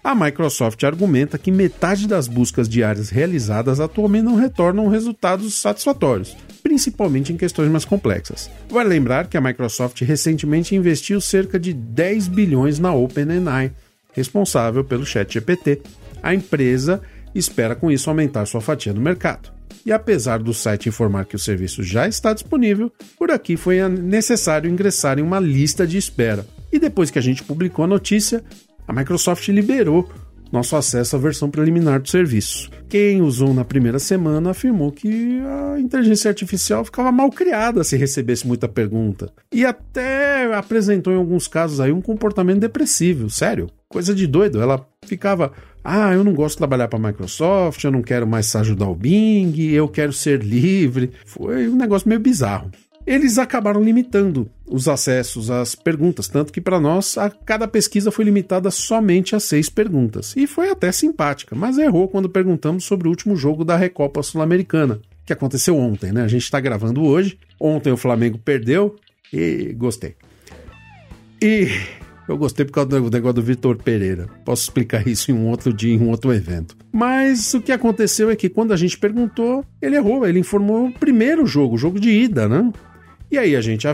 A 0.04 0.16
Microsoft 0.16 0.82
argumenta 0.82 1.38
que 1.38 1.52
metade 1.52 2.08
das 2.08 2.26
buscas 2.26 2.68
diárias 2.68 3.08
realizadas 3.08 3.78
atualmente 3.78 4.24
não 4.24 4.34
retornam 4.34 4.88
resultados 4.88 5.54
satisfatórios, 5.54 6.36
principalmente 6.60 7.32
em 7.32 7.36
questões 7.36 7.70
mais 7.70 7.84
complexas. 7.84 8.50
Vale 8.68 8.88
lembrar 8.88 9.28
que 9.28 9.36
a 9.36 9.40
Microsoft 9.40 10.00
recentemente 10.00 10.74
investiu 10.74 11.20
cerca 11.20 11.56
de 11.56 11.72
10 11.72 12.26
bilhões 12.26 12.80
na 12.80 12.92
OpenAI, 12.92 13.72
responsável 14.12 14.82
pelo 14.82 15.06
ChatGPT. 15.06 15.82
A 16.20 16.34
empresa 16.34 17.00
espera 17.32 17.76
com 17.76 17.88
isso 17.88 18.10
aumentar 18.10 18.44
sua 18.46 18.60
fatia 18.60 18.92
no 18.92 19.00
mercado. 19.00 19.52
E 19.86 19.92
apesar 19.92 20.40
do 20.40 20.52
site 20.52 20.88
informar 20.88 21.26
que 21.26 21.36
o 21.36 21.38
serviço 21.38 21.80
já 21.84 22.08
está 22.08 22.32
disponível, 22.32 22.90
por 23.16 23.30
aqui 23.30 23.56
foi 23.56 23.88
necessário 23.88 24.68
ingressar 24.68 25.20
em 25.20 25.22
uma 25.22 25.38
lista 25.38 25.86
de 25.86 25.96
espera. 25.96 26.44
E 26.72 26.78
depois 26.78 27.10
que 27.10 27.18
a 27.18 27.22
gente 27.22 27.44
publicou 27.44 27.84
a 27.84 27.88
notícia, 27.88 28.42
a 28.86 28.92
Microsoft 28.92 29.46
liberou 29.48 30.08
nosso 30.52 30.76
acesso 30.76 31.16
à 31.16 31.18
versão 31.18 31.50
preliminar 31.50 32.00
do 32.00 32.10
serviço. 32.10 32.70
Quem 32.88 33.22
usou 33.22 33.54
na 33.54 33.64
primeira 33.64 33.98
semana 33.98 34.50
afirmou 34.50 34.92
que 34.92 35.40
a 35.40 35.80
inteligência 35.80 36.28
artificial 36.28 36.84
ficava 36.84 37.10
mal 37.10 37.30
criada 37.30 37.82
se 37.82 37.96
recebesse 37.96 38.46
muita 38.46 38.68
pergunta. 38.68 39.32
E 39.50 39.64
até 39.64 40.54
apresentou 40.54 41.10
em 41.12 41.16
alguns 41.16 41.48
casos 41.48 41.80
aí 41.80 41.90
um 41.90 42.02
comportamento 42.02 42.60
depressivo, 42.60 43.30
sério, 43.30 43.70
coisa 43.88 44.14
de 44.14 44.26
doido. 44.26 44.60
Ela 44.60 44.86
ficava, 45.06 45.52
ah, 45.82 46.12
eu 46.12 46.22
não 46.22 46.34
gosto 46.34 46.56
de 46.56 46.58
trabalhar 46.58 46.88
para 46.88 46.98
a 46.98 47.08
Microsoft, 47.10 47.82
eu 47.82 47.90
não 47.90 48.02
quero 48.02 48.26
mais 48.26 48.54
ajudar 48.54 48.88
o 48.88 48.94
Bing, 48.94 49.58
eu 49.72 49.88
quero 49.88 50.12
ser 50.12 50.42
livre. 50.42 51.12
Foi 51.24 51.66
um 51.66 51.76
negócio 51.76 52.06
meio 52.06 52.20
bizarro 52.20 52.70
eles 53.06 53.38
acabaram 53.38 53.82
limitando 53.82 54.48
os 54.66 54.88
acessos 54.88 55.50
às 55.50 55.74
perguntas, 55.74 56.28
tanto 56.28 56.52
que 56.52 56.60
para 56.60 56.80
nós 56.80 57.18
a 57.18 57.28
cada 57.28 57.68
pesquisa 57.68 58.10
foi 58.10 58.24
limitada 58.24 58.70
somente 58.70 59.36
a 59.36 59.40
seis 59.40 59.68
perguntas. 59.68 60.34
E 60.36 60.46
foi 60.46 60.70
até 60.70 60.90
simpática, 60.92 61.54
mas 61.54 61.78
errou 61.78 62.08
quando 62.08 62.28
perguntamos 62.28 62.84
sobre 62.84 63.08
o 63.08 63.10
último 63.10 63.36
jogo 63.36 63.64
da 63.64 63.76
Recopa 63.76 64.22
Sul-Americana, 64.22 65.00
que 65.24 65.32
aconteceu 65.32 65.76
ontem, 65.76 66.12
né? 66.12 66.22
A 66.22 66.28
gente 66.28 66.44
está 66.44 66.60
gravando 66.60 67.02
hoje. 67.02 67.38
Ontem 67.60 67.92
o 67.92 67.96
Flamengo 67.96 68.38
perdeu 68.38 68.96
e 69.32 69.72
gostei. 69.76 70.16
E 71.40 71.68
eu 72.28 72.36
gostei 72.36 72.64
por 72.64 72.72
causa 72.72 72.88
do 72.88 73.10
negócio 73.10 73.34
do 73.34 73.42
Vitor 73.42 73.76
Pereira. 73.76 74.26
Posso 74.44 74.62
explicar 74.62 75.06
isso 75.06 75.30
em 75.30 75.34
um 75.34 75.48
outro 75.48 75.72
dia, 75.72 75.94
em 75.94 76.00
um 76.00 76.08
outro 76.08 76.32
evento. 76.32 76.76
Mas 76.92 77.52
o 77.54 77.60
que 77.60 77.72
aconteceu 77.72 78.30
é 78.30 78.36
que 78.36 78.48
quando 78.48 78.72
a 78.72 78.76
gente 78.76 78.96
perguntou, 78.98 79.64
ele 79.80 79.96
errou. 79.96 80.26
Ele 80.26 80.38
informou 80.38 80.86
o 80.86 80.92
primeiro 80.92 81.44
jogo, 81.46 81.74
o 81.74 81.78
jogo 81.78 81.98
de 81.98 82.10
ida, 82.10 82.48
né? 82.48 82.72
E 83.32 83.38
aí 83.38 83.56
a 83.56 83.62
gente 83.62 83.88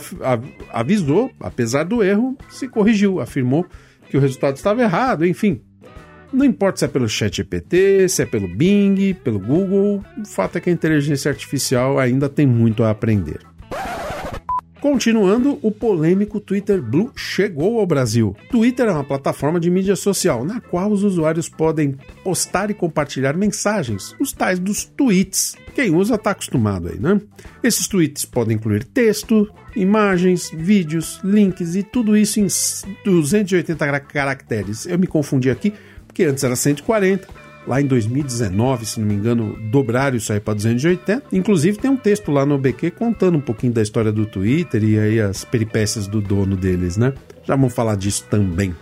avisou, 0.73 1.31
apesar 1.39 1.85
do 1.85 2.03
erro, 2.03 2.37
se 2.51 2.67
corrigiu, 2.67 3.21
afirmou 3.21 3.65
que 4.11 4.17
o 4.17 4.21
resultado 4.21 4.57
estava 4.57 4.83
errado, 4.83 5.25
enfim. 5.25 5.61
Não 6.33 6.45
importa 6.45 6.81
se 6.81 6.85
é 6.85 6.89
pelo 6.89 7.09
ChatGPT, 7.09 8.09
se 8.09 8.21
é 8.21 8.27
pelo 8.27 8.49
Bing, 8.49 9.15
pelo 9.23 9.39
Google, 9.39 10.03
o 10.19 10.27
fato 10.27 10.59
é 10.59 10.61
que 10.61 10.69
a 10.69 10.73
inteligência 10.73 11.31
artificial 11.31 12.01
ainda 12.01 12.29
tem 12.29 12.49
muito 12.49 12.83
a 12.83 12.91
aprender. 12.91 13.39
Continuando, 14.81 15.59
o 15.61 15.73
polêmico 15.73 16.39
Twitter 16.39 16.81
Blue 16.81 17.11
chegou 17.17 17.81
ao 17.81 17.87
Brasil. 17.87 18.37
Twitter 18.49 18.87
é 18.87 18.93
uma 18.93 19.03
plataforma 19.03 19.59
de 19.59 19.69
mídia 19.69 19.97
social 19.97 20.45
na 20.45 20.61
qual 20.61 20.93
os 20.93 21.03
usuários 21.03 21.49
podem 21.49 21.97
postar 22.23 22.71
e 22.71 22.75
compartilhar 22.75 23.37
mensagens, 23.37 24.15
os 24.21 24.33
tais 24.33 24.61
dos 24.61 24.85
tweets. 24.85 25.57
Quem 25.75 25.93
usa 25.93 26.15
está 26.15 26.31
acostumado 26.31 26.89
aí, 26.89 26.99
né? 26.99 27.21
Esses 27.61 27.89
tweets 27.89 28.25
podem 28.25 28.57
incluir 28.57 28.85
texto, 28.85 29.53
imagens, 29.75 30.49
vídeos, 30.55 31.21
links 31.25 31.75
e 31.75 31.83
tudo 31.83 32.17
isso 32.17 32.39
em 32.39 32.47
280 33.05 34.01
caracteres. 34.01 34.87
Eu 34.87 34.99
me 34.99 35.09
confundi 35.09 35.51
aqui 35.51 35.73
porque 36.07 36.23
antes 36.25 36.43
era 36.43 36.57
140 36.57 37.29
lá 37.69 37.83
em 37.83 37.87
2019, 37.87 38.87
se 38.87 38.99
não 38.99 39.07
me 39.07 39.15
engano, 39.15 39.57
dobraram 39.71 40.17
isso 40.17 40.33
aí 40.33 40.41
para 40.41 40.55
280. 40.55 41.23
Inclusive 41.31 41.79
tem 41.79 41.91
um 41.91 41.97
texto 41.97 42.33
lá 42.33 42.47
no 42.47 42.57
BQ 42.59 42.93
contando 42.93 43.37
um 43.37 43.41
pouquinho 43.41 43.75
da 43.75 43.83
história 43.83 44.11
do 44.11 44.25
Twitter 44.25 44.83
e 44.83 44.99
aí 44.99 45.21
as 45.21 45.45
peripécias 45.45 46.07
do 46.07 46.21
dono 46.21 46.57
deles, 46.57 46.97
né? 46.97 47.13
Já 47.45 47.55
vamos 47.55 47.75
falar 47.75 47.97
disso 47.97 48.25
também. 48.31 48.75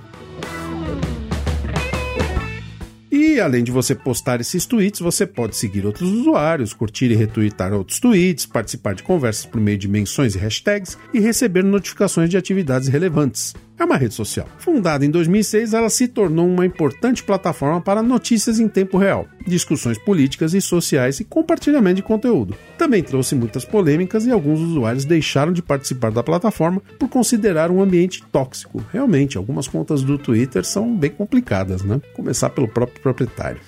E 3.11 3.40
além 3.40 3.64
de 3.64 3.73
você 3.73 3.95
postar 3.95 4.40
esses 4.40 4.64
tweets, 4.66 5.00
você 5.00 5.26
pode 5.26 5.57
seguir 5.57 5.85
outros 5.85 6.11
usuários, 6.11 6.73
curtir 6.73 7.11
e 7.11 7.14
retweetar 7.14 7.73
outros 7.73 7.99
tweets, 7.99 8.47
participar 8.47 8.95
de 8.95 9.02
conversas 9.02 9.45
por 9.45 9.61
meio 9.61 9.76
de 9.76 9.88
menções 9.88 10.35
e 10.35 10.38
hashtags 10.38 10.97
e 11.12 11.19
receber 11.19 11.64
notificações 11.64 12.31
de 12.31 12.37
atividades 12.37 12.88
relevantes 12.88 13.55
é 13.78 13.85
uma 13.85 13.97
rede 13.97 14.14
social. 14.14 14.49
Fundada 14.59 15.04
em 15.04 15.11
2006, 15.11 15.75
ela 15.75 15.90
se 15.90 16.09
tornou 16.09 16.47
uma 16.47 16.64
importante 16.64 17.23
plataforma 17.23 17.80
para 17.80 18.02
notícias 18.02 18.59
em 18.59 18.68
tempo 18.68 18.97
real, 18.97 19.26
discussões 19.47 19.99
políticas 19.99 20.54
e 20.54 20.61
sociais 20.61 21.21
e 21.21 21.25
compartilhamento 21.25 21.97
de 21.97 22.02
conteúdo. 22.02 22.56
Também 22.78 23.02
trouxe 23.02 23.35
muitas 23.35 23.64
polêmicas 23.64 24.25
e 24.25 24.30
alguns 24.30 24.61
usuários 24.61 25.04
deixaram 25.04 25.52
de 25.52 25.62
participar 25.62 26.11
da 26.11 26.23
plataforma 26.23 26.80
por 26.99 27.09
considerar 27.09 27.71
um 27.71 27.83
ambiente 27.83 28.23
tóxico. 28.33 28.83
Realmente, 28.92 29.37
algumas 29.37 29.68
contas 29.68 30.02
do 30.02 30.16
Twitter 30.16 30.64
são 30.64 30.97
bem 30.97 31.11
complicadas, 31.11 31.83
né? 31.83 32.00
Começar 32.14 32.50
pelo 32.50 32.68
próprio 32.68 33.00
proprietário. 33.02 33.61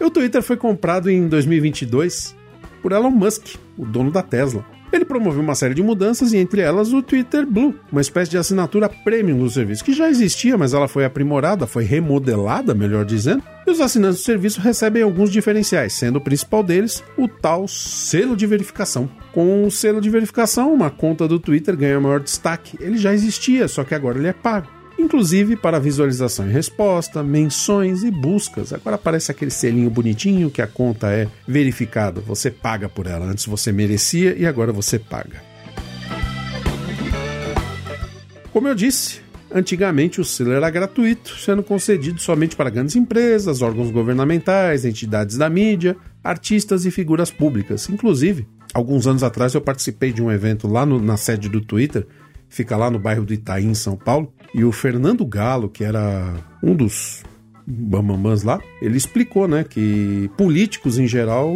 O 0.00 0.10
Twitter 0.10 0.42
foi 0.42 0.56
comprado 0.56 1.10
em 1.10 1.26
2022 1.26 2.36
por 2.80 2.92
Elon 2.92 3.10
Musk, 3.10 3.56
o 3.76 3.84
dono 3.84 4.12
da 4.12 4.22
Tesla. 4.22 4.75
Ele 4.96 5.04
promoveu 5.04 5.42
uma 5.42 5.54
série 5.54 5.74
de 5.74 5.82
mudanças 5.82 6.32
e 6.32 6.38
entre 6.38 6.62
elas 6.62 6.90
o 6.90 7.02
Twitter 7.02 7.46
Blue, 7.46 7.74
uma 7.92 8.00
espécie 8.00 8.30
de 8.30 8.38
assinatura 8.38 8.88
premium 8.88 9.38
do 9.38 9.50
serviço, 9.50 9.84
que 9.84 9.92
já 9.92 10.08
existia, 10.08 10.56
mas 10.56 10.72
ela 10.72 10.88
foi 10.88 11.04
aprimorada, 11.04 11.66
foi 11.66 11.84
remodelada, 11.84 12.74
melhor 12.74 13.04
dizendo, 13.04 13.42
e 13.66 13.70
os 13.70 13.78
assinantes 13.78 14.20
do 14.20 14.24
serviço 14.24 14.58
recebem 14.58 15.02
alguns 15.02 15.30
diferenciais, 15.30 15.92
sendo 15.92 16.16
o 16.16 16.20
principal 16.20 16.62
deles 16.62 17.04
o 17.18 17.28
tal 17.28 17.68
selo 17.68 18.34
de 18.34 18.46
verificação. 18.46 19.06
Com 19.32 19.66
o 19.66 19.70
selo 19.70 20.00
de 20.00 20.08
verificação, 20.08 20.72
uma 20.72 20.88
conta 20.88 21.28
do 21.28 21.38
Twitter 21.38 21.76
ganha 21.76 22.00
maior 22.00 22.20
destaque. 22.20 22.78
Ele 22.80 22.96
já 22.96 23.12
existia, 23.12 23.68
só 23.68 23.84
que 23.84 23.94
agora 23.94 24.18
ele 24.18 24.28
é 24.28 24.32
pago 24.32 24.75
inclusive 24.98 25.56
para 25.56 25.78
visualização 25.78 26.48
e 26.48 26.52
resposta, 26.52 27.22
menções 27.22 28.02
e 28.02 28.10
buscas. 28.10 28.72
Agora 28.72 28.96
aparece 28.96 29.30
aquele 29.30 29.50
selinho 29.50 29.90
bonitinho 29.90 30.50
que 30.50 30.62
a 30.62 30.66
conta 30.66 31.10
é 31.10 31.28
verificada. 31.46 32.20
Você 32.20 32.50
paga 32.50 32.88
por 32.88 33.06
ela. 33.06 33.26
Antes 33.26 33.46
você 33.46 33.72
merecia 33.72 34.36
e 34.36 34.46
agora 34.46 34.72
você 34.72 34.98
paga. 34.98 35.42
Como 38.52 38.68
eu 38.68 38.74
disse, 38.74 39.20
antigamente 39.52 40.18
o 40.18 40.24
selo 40.24 40.52
era 40.52 40.70
gratuito, 40.70 41.36
sendo 41.36 41.62
concedido 41.62 42.18
somente 42.18 42.56
para 42.56 42.70
grandes 42.70 42.96
empresas, 42.96 43.60
órgãos 43.60 43.90
governamentais, 43.90 44.86
entidades 44.86 45.36
da 45.36 45.50
mídia, 45.50 45.94
artistas 46.24 46.86
e 46.86 46.90
figuras 46.90 47.30
públicas. 47.30 47.88
Inclusive, 47.90 48.46
alguns 48.72 49.06
anos 49.06 49.22
atrás 49.22 49.54
eu 49.54 49.60
participei 49.60 50.10
de 50.10 50.22
um 50.22 50.32
evento 50.32 50.66
lá 50.66 50.86
no, 50.86 50.98
na 50.98 51.18
sede 51.18 51.50
do 51.50 51.60
Twitter, 51.60 52.06
fica 52.48 52.76
lá 52.76 52.90
no 52.90 52.98
bairro 52.98 53.24
do 53.24 53.32
Itaí, 53.32 53.64
em 53.64 53.74
São 53.74 53.96
Paulo, 53.96 54.32
e 54.54 54.64
o 54.64 54.72
Fernando 54.72 55.24
Galo, 55.24 55.68
que 55.68 55.84
era 55.84 56.34
um 56.62 56.74
dos 56.74 57.22
bambambãs 57.66 58.42
lá, 58.42 58.60
ele 58.80 58.96
explicou, 58.96 59.48
né, 59.48 59.64
que 59.64 60.30
políticos 60.36 60.98
em 60.98 61.06
geral, 61.06 61.54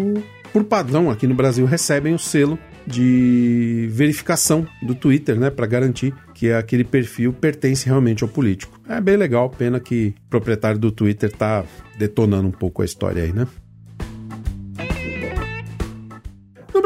por 0.52 0.64
padrão 0.64 1.10
aqui 1.10 1.26
no 1.26 1.34
Brasil, 1.34 1.64
recebem 1.66 2.14
o 2.14 2.18
selo 2.18 2.58
de 2.86 3.88
verificação 3.92 4.66
do 4.82 4.94
Twitter, 4.94 5.38
né, 5.38 5.50
para 5.50 5.66
garantir 5.66 6.12
que 6.34 6.50
aquele 6.50 6.82
perfil 6.82 7.32
pertence 7.32 7.86
realmente 7.86 8.24
ao 8.24 8.28
político. 8.28 8.80
É 8.88 9.00
bem 9.00 9.16
legal, 9.16 9.48
pena 9.50 9.78
que 9.78 10.14
o 10.26 10.30
proprietário 10.30 10.80
do 10.80 10.90
Twitter 10.90 11.30
tá 11.30 11.64
detonando 11.98 12.48
um 12.48 12.52
pouco 12.52 12.82
a 12.82 12.84
história 12.84 13.22
aí, 13.22 13.32
né? 13.32 13.46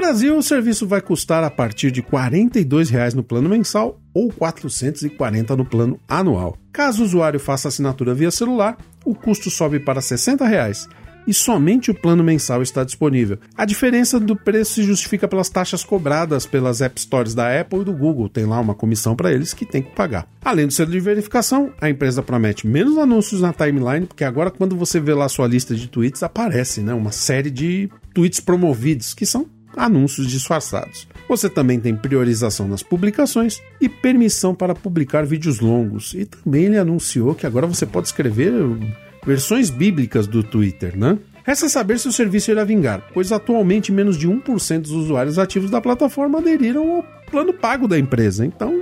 Brasil, 0.05 0.37
o 0.37 0.43
serviço 0.43 0.87
vai 0.87 1.01
custar 1.01 1.43
a 1.43 1.51
partir 1.51 1.91
de 1.91 2.03
R$ 2.03 2.09
42,00 2.09 3.15
no 3.15 3.23
plano 3.25 3.49
mensal 3.49 3.99
ou 4.13 4.29
R$ 4.29 4.35
440 4.37 5.57
no 5.57 5.65
plano 5.65 5.99
anual. 6.07 6.59
Caso 6.71 7.01
o 7.01 7.07
usuário 7.07 7.41
faça 7.41 7.69
assinatura 7.69 8.13
via 8.13 8.31
celular, 8.31 8.77
o 9.03 9.15
custo 9.15 9.51
sobe 9.51 9.81
para 9.81 10.01
R$ 10.01 10.07
60,00 10.07 10.89
e 11.27 11.33
somente 11.33 11.91
o 11.91 11.95
plano 11.95 12.23
mensal 12.23 12.61
está 12.61 12.85
disponível. 12.85 13.39
A 13.57 13.65
diferença 13.65 14.21
do 14.21 14.37
preço 14.37 14.75
se 14.75 14.83
justifica 14.83 15.27
pelas 15.27 15.49
taxas 15.49 15.83
cobradas 15.83 16.45
pelas 16.45 16.83
App 16.83 17.01
Stores 17.01 17.35
da 17.35 17.59
Apple 17.59 17.81
e 17.81 17.85
do 17.85 17.95
Google. 17.95 18.29
Tem 18.29 18.45
lá 18.45 18.61
uma 18.61 18.75
comissão 18.75 19.17
para 19.17 19.33
eles 19.33 19.55
que 19.55 19.65
tem 19.65 19.83
que 19.83 19.95
pagar. 19.97 20.29
Além 20.45 20.67
do 20.67 20.73
selo 20.75 20.91
de 20.91 21.01
verificação, 21.01 21.73
a 21.81 21.89
empresa 21.89 22.23
promete 22.23 22.67
menos 22.67 22.99
anúncios 22.99 23.41
na 23.41 23.55
timeline, 23.55 24.07
porque 24.07 24.23
agora 24.23 24.51
quando 24.51 24.77
você 24.77 25.01
vê 25.01 25.15
lá 25.15 25.31
sua 25.31 25.47
lista 25.47 25.75
de 25.75 25.89
tweets, 25.89 26.23
aparece 26.23 26.83
né, 26.83 26.93
uma 26.93 27.11
série 27.11 27.51
de 27.51 27.89
tweets 28.13 28.41
promovidos, 28.41 29.15
que 29.15 29.25
são 29.25 29.47
anúncios 29.77 30.27
disfarçados. 30.27 31.07
Você 31.29 31.49
também 31.49 31.81
tem 31.81 31.97
priorização 31.97 32.69
nas 32.69 32.83
publicações 32.83 33.63
e 33.81 33.89
permissão 33.89 34.55
para 34.55 34.75
publicar 34.75 35.25
vídeos 35.25 35.61
longos. 35.61 36.15
E 36.15 36.25
também 36.25 36.65
ele 36.65 36.79
anunciou 36.79 37.35
que 37.35 37.47
agora 37.47 37.67
você 37.67 37.87
pode 37.87 38.09
escrever 38.09 38.53
versões 39.25 39.71
bíblicas 39.71 40.27
do 40.27 40.43
Twitter, 40.43 40.97
né? 40.97 41.19
Resta 41.45 41.69
saber 41.69 41.99
se 41.99 42.09
o 42.09 42.13
serviço 42.13 42.51
irá 42.51 42.65
vingar, 42.65 43.03
pois 43.13 43.31
atualmente 43.31 43.93
menos 43.93 44.17
de 44.17 44.27
1% 44.27 44.81
dos 44.81 44.93
usuários 44.93 45.39
ativos 45.39 45.71
da 45.71 45.81
plataforma 45.81 46.39
aderiram 46.39 46.97
ao 46.97 47.05
plano 47.31 47.53
pago 47.53 47.87
da 47.87 47.99
empresa. 47.99 48.47
Então, 48.47 48.73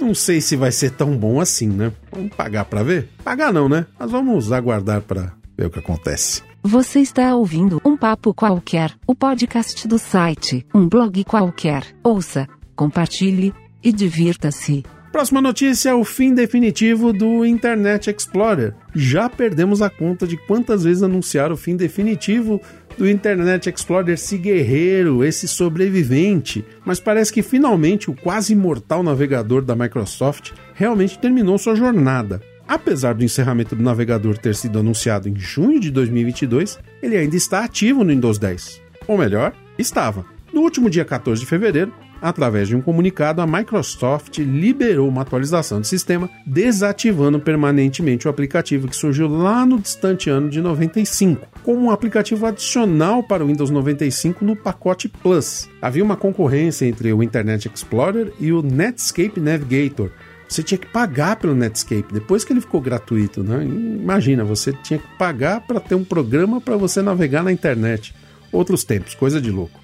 não 0.00 0.14
sei 0.14 0.40
se 0.40 0.54
vai 0.54 0.70
ser 0.70 0.92
tão 0.92 1.16
bom 1.16 1.40
assim, 1.40 1.68
né? 1.68 1.92
Vamos 2.12 2.34
pagar 2.36 2.64
para 2.66 2.84
ver? 2.84 3.08
Pagar 3.24 3.52
não, 3.52 3.68
né? 3.68 3.86
Mas 3.98 4.10
vamos 4.12 4.52
aguardar 4.52 5.00
para 5.02 5.32
ver 5.58 5.66
o 5.66 5.70
que 5.70 5.80
acontece. 5.80 6.42
Você 6.62 7.00
está 7.00 7.34
ouvindo 7.34 7.80
um 7.84 7.96
papo 7.96 8.32
qualquer, 8.32 8.92
o 9.06 9.14
podcast 9.14 9.86
do 9.88 9.98
site, 9.98 10.64
um 10.72 10.88
blog 10.88 11.24
qualquer. 11.24 11.84
Ouça, 12.02 12.46
compartilhe 12.76 13.52
e 13.82 13.92
divirta-se. 13.92 14.84
Próxima 15.10 15.40
notícia: 15.40 15.96
o 15.96 16.04
fim 16.04 16.34
definitivo 16.34 17.12
do 17.12 17.44
Internet 17.44 18.10
Explorer. 18.10 18.74
Já 18.94 19.28
perdemos 19.28 19.80
a 19.80 19.88
conta 19.88 20.26
de 20.26 20.36
quantas 20.36 20.84
vezes 20.84 21.02
anunciaram 21.02 21.54
o 21.54 21.56
fim 21.56 21.76
definitivo 21.76 22.60
do 22.96 23.08
Internet 23.08 23.70
Explorer, 23.70 24.14
esse 24.14 24.36
guerreiro, 24.36 25.24
esse 25.24 25.48
sobrevivente. 25.48 26.64
Mas 26.84 27.00
parece 27.00 27.32
que 27.32 27.42
finalmente 27.42 28.10
o 28.10 28.14
quase 28.14 28.52
imortal 28.52 29.02
navegador 29.02 29.62
da 29.62 29.74
Microsoft 29.74 30.52
realmente 30.74 31.18
terminou 31.18 31.56
sua 31.56 31.74
jornada. 31.74 32.42
Apesar 32.68 33.14
do 33.14 33.24
encerramento 33.24 33.74
do 33.74 33.82
navegador 33.82 34.36
ter 34.36 34.54
sido 34.54 34.78
anunciado 34.78 35.26
em 35.26 35.34
junho 35.34 35.80
de 35.80 35.90
2022, 35.90 36.78
ele 37.02 37.16
ainda 37.16 37.34
está 37.34 37.64
ativo 37.64 38.04
no 38.04 38.10
Windows 38.10 38.38
10. 38.38 38.82
Ou 39.06 39.16
melhor, 39.16 39.54
estava. 39.78 40.26
No 40.52 40.60
último 40.60 40.90
dia 40.90 41.04
14 41.04 41.40
de 41.40 41.46
fevereiro, 41.46 41.92
Através 42.20 42.66
de 42.66 42.74
um 42.74 42.80
comunicado, 42.80 43.40
a 43.40 43.46
Microsoft 43.46 44.38
liberou 44.38 45.08
uma 45.08 45.22
atualização 45.22 45.80
do 45.80 45.86
sistema, 45.86 46.28
desativando 46.44 47.38
permanentemente 47.38 48.26
o 48.26 48.30
aplicativo 48.30 48.88
que 48.88 48.96
surgiu 48.96 49.28
lá 49.28 49.64
no 49.64 49.78
distante 49.78 50.28
ano 50.28 50.48
de 50.48 50.60
95, 50.60 51.46
como 51.62 51.84
um 51.84 51.90
aplicativo 51.90 52.44
adicional 52.44 53.22
para 53.22 53.44
o 53.44 53.46
Windows 53.46 53.70
95 53.70 54.44
no 54.44 54.56
pacote 54.56 55.08
Plus. 55.08 55.68
Havia 55.80 56.02
uma 56.02 56.16
concorrência 56.16 56.86
entre 56.86 57.12
o 57.12 57.22
Internet 57.22 57.70
Explorer 57.72 58.32
e 58.40 58.52
o 58.52 58.62
Netscape 58.62 59.40
Navigator, 59.40 60.10
você 60.48 60.62
tinha 60.62 60.78
que 60.78 60.86
pagar 60.86 61.36
pelo 61.36 61.54
Netscape, 61.54 62.12
depois 62.12 62.42
que 62.42 62.52
ele 62.52 62.60
ficou 62.60 62.80
gratuito, 62.80 63.42
né? 63.42 63.62
Imagina, 63.64 64.44
você 64.44 64.72
tinha 64.72 64.98
que 64.98 65.06
pagar 65.18 65.60
para 65.60 65.78
ter 65.78 65.94
um 65.94 66.04
programa 66.04 66.60
para 66.60 66.76
você 66.76 67.02
navegar 67.02 67.42
na 67.42 67.52
internet. 67.52 68.14
Outros 68.50 68.82
tempos, 68.82 69.14
coisa 69.14 69.40
de 69.40 69.50
louco. 69.50 69.78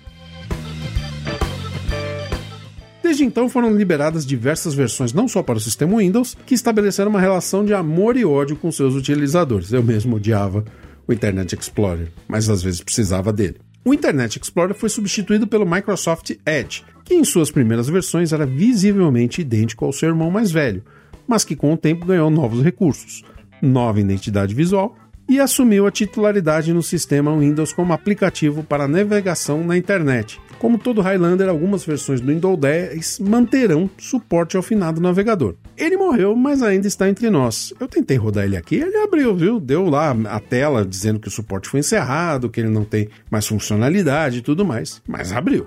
Desde 3.03 3.23
então 3.23 3.51
foram 3.51 3.77
liberadas 3.77 4.25
diversas 4.25 4.73
versões 4.73 5.13
não 5.13 5.29
só 5.29 5.43
para 5.43 5.59
o 5.59 5.61
sistema 5.61 5.99
Windows, 5.99 6.35
que 6.47 6.55
estabeleceram 6.55 7.11
uma 7.11 7.21
relação 7.21 7.63
de 7.63 7.75
amor 7.75 8.17
e 8.17 8.25
ódio 8.25 8.57
com 8.57 8.73
seus 8.73 8.95
utilizadores. 8.95 9.73
Eu 9.73 9.83
mesmo 9.83 10.17
odiava 10.17 10.65
o 11.07 11.13
Internet 11.13 11.55
Explorer, 11.55 12.11
mas 12.27 12.49
às 12.49 12.63
vezes 12.63 12.81
precisava 12.81 13.31
dele. 13.31 13.57
O 13.85 13.93
Internet 13.93 14.41
Explorer 14.43 14.75
foi 14.75 14.89
substituído 14.89 15.47
pelo 15.47 15.67
Microsoft 15.67 16.31
Edge, 16.47 16.83
que 17.05 17.15
em 17.15 17.25
suas 17.25 17.51
primeiras 17.51 17.89
versões 17.89 18.33
era 18.33 18.47
visivelmente 18.47 19.43
idêntico 19.43 19.85
ao 19.85 19.93
seu 19.93 20.09
irmão 20.09 20.31
mais 20.31 20.51
velho, 20.51 20.83
mas 21.27 21.45
que 21.45 21.55
com 21.55 21.73
o 21.73 21.77
tempo 21.77 22.07
ganhou 22.07 22.31
novos 22.31 22.63
recursos, 22.63 23.23
nova 23.61 24.01
identidade 24.01 24.55
visual 24.55 24.97
e 25.29 25.41
assumiu 25.41 25.87
a 25.87 25.91
titularidade 25.91 26.73
no 26.73 26.83
sistema 26.83 27.37
Windows 27.37 27.73
como 27.73 27.93
aplicativo 27.93 28.63
para 28.63 28.89
navegação 28.89 29.65
na 29.65 29.77
internet, 29.77 30.39
como 30.59 30.79
todo 30.79 31.01
Highlander, 31.01 31.49
algumas 31.49 31.85
versões 31.85 32.21
do 32.21 32.29
Windows 32.29 32.59
10 32.59 33.19
manterão 33.21 33.89
suporte 33.99 34.57
ao 34.57 34.63
finado 34.63 35.01
navegador. 35.01 35.55
Ele 35.77 35.97
morreu, 35.97 36.37
mas 36.37 36.63
ainda 36.63 36.87
está 36.87 37.09
entre 37.09 37.29
nós. 37.31 37.73
Eu 37.81 37.89
tentei 37.89 38.17
rodar 38.17 38.45
ele 38.45 38.57
aqui, 38.57 38.77
ele 38.77 38.97
abriu, 38.97 39.35
viu? 39.35 39.59
Deu 39.59 39.85
lá 39.85 40.15
a 40.27 40.41
tela 40.41 40.85
dizendo 40.85 41.21
que 41.21 41.29
o 41.29 41.31
suporte 41.31 41.69
foi 41.69 41.81
encerrado, 41.81 42.49
que 42.49 42.61
ele 42.61 42.69
não 42.69 42.85
tem 42.85 43.09
mais 43.31 43.47
funcionalidade 43.47 44.39
e 44.39 44.43
tudo 44.43 44.65
mais, 44.65 45.03
mas 45.07 45.33
abriu. 45.33 45.67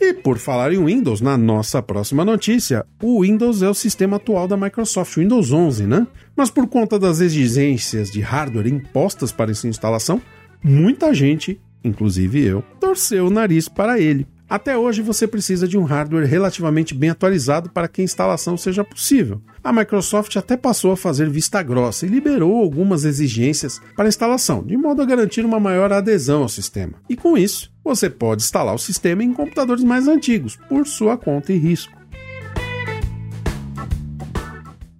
E 0.00 0.14
por 0.14 0.38
falar 0.38 0.72
em 0.72 0.84
Windows, 0.84 1.20
na 1.20 1.36
nossa 1.36 1.82
próxima 1.82 2.24
notícia, 2.24 2.86
o 3.02 3.22
Windows 3.22 3.62
é 3.62 3.68
o 3.68 3.74
sistema 3.74 4.16
atual 4.16 4.46
da 4.46 4.56
Microsoft, 4.56 5.16
Windows 5.16 5.50
11, 5.50 5.86
né? 5.86 6.06
Mas 6.36 6.50
por 6.50 6.66
conta 6.68 6.98
das 6.98 7.20
exigências 7.20 8.10
de 8.10 8.20
hardware 8.20 8.68
impostas 8.68 9.32
para 9.32 9.50
essa 9.50 9.66
instalação, 9.66 10.22
muita 10.62 11.12
gente 11.12 11.60
inclusive 11.82 12.44
eu, 12.44 12.62
torceu 12.80 13.26
o 13.26 13.30
nariz 13.30 13.68
para 13.68 13.98
ele. 13.98 14.26
Até 14.48 14.78
hoje 14.78 15.02
você 15.02 15.26
precisa 15.26 15.68
de 15.68 15.76
um 15.76 15.84
hardware 15.84 16.26
relativamente 16.26 16.94
bem 16.94 17.10
atualizado 17.10 17.68
para 17.68 17.86
que 17.86 18.00
a 18.00 18.04
instalação 18.04 18.56
seja 18.56 18.82
possível. 18.82 19.42
A 19.68 19.72
Microsoft 19.72 20.34
até 20.34 20.56
passou 20.56 20.92
a 20.92 20.96
fazer 20.96 21.28
vista 21.28 21.62
grossa 21.62 22.06
e 22.06 22.08
liberou 22.08 22.56
algumas 22.56 23.04
exigências 23.04 23.78
para 23.94 24.08
instalação, 24.08 24.62
de 24.64 24.74
modo 24.78 25.02
a 25.02 25.04
garantir 25.04 25.44
uma 25.44 25.60
maior 25.60 25.92
adesão 25.92 26.40
ao 26.40 26.48
sistema. 26.48 26.94
E 27.06 27.14
com 27.14 27.36
isso, 27.36 27.70
você 27.84 28.08
pode 28.08 28.40
instalar 28.40 28.74
o 28.74 28.78
sistema 28.78 29.22
em 29.22 29.30
computadores 29.30 29.84
mais 29.84 30.08
antigos, 30.08 30.56
por 30.70 30.86
sua 30.86 31.18
conta 31.18 31.52
e 31.52 31.58
risco. 31.58 31.92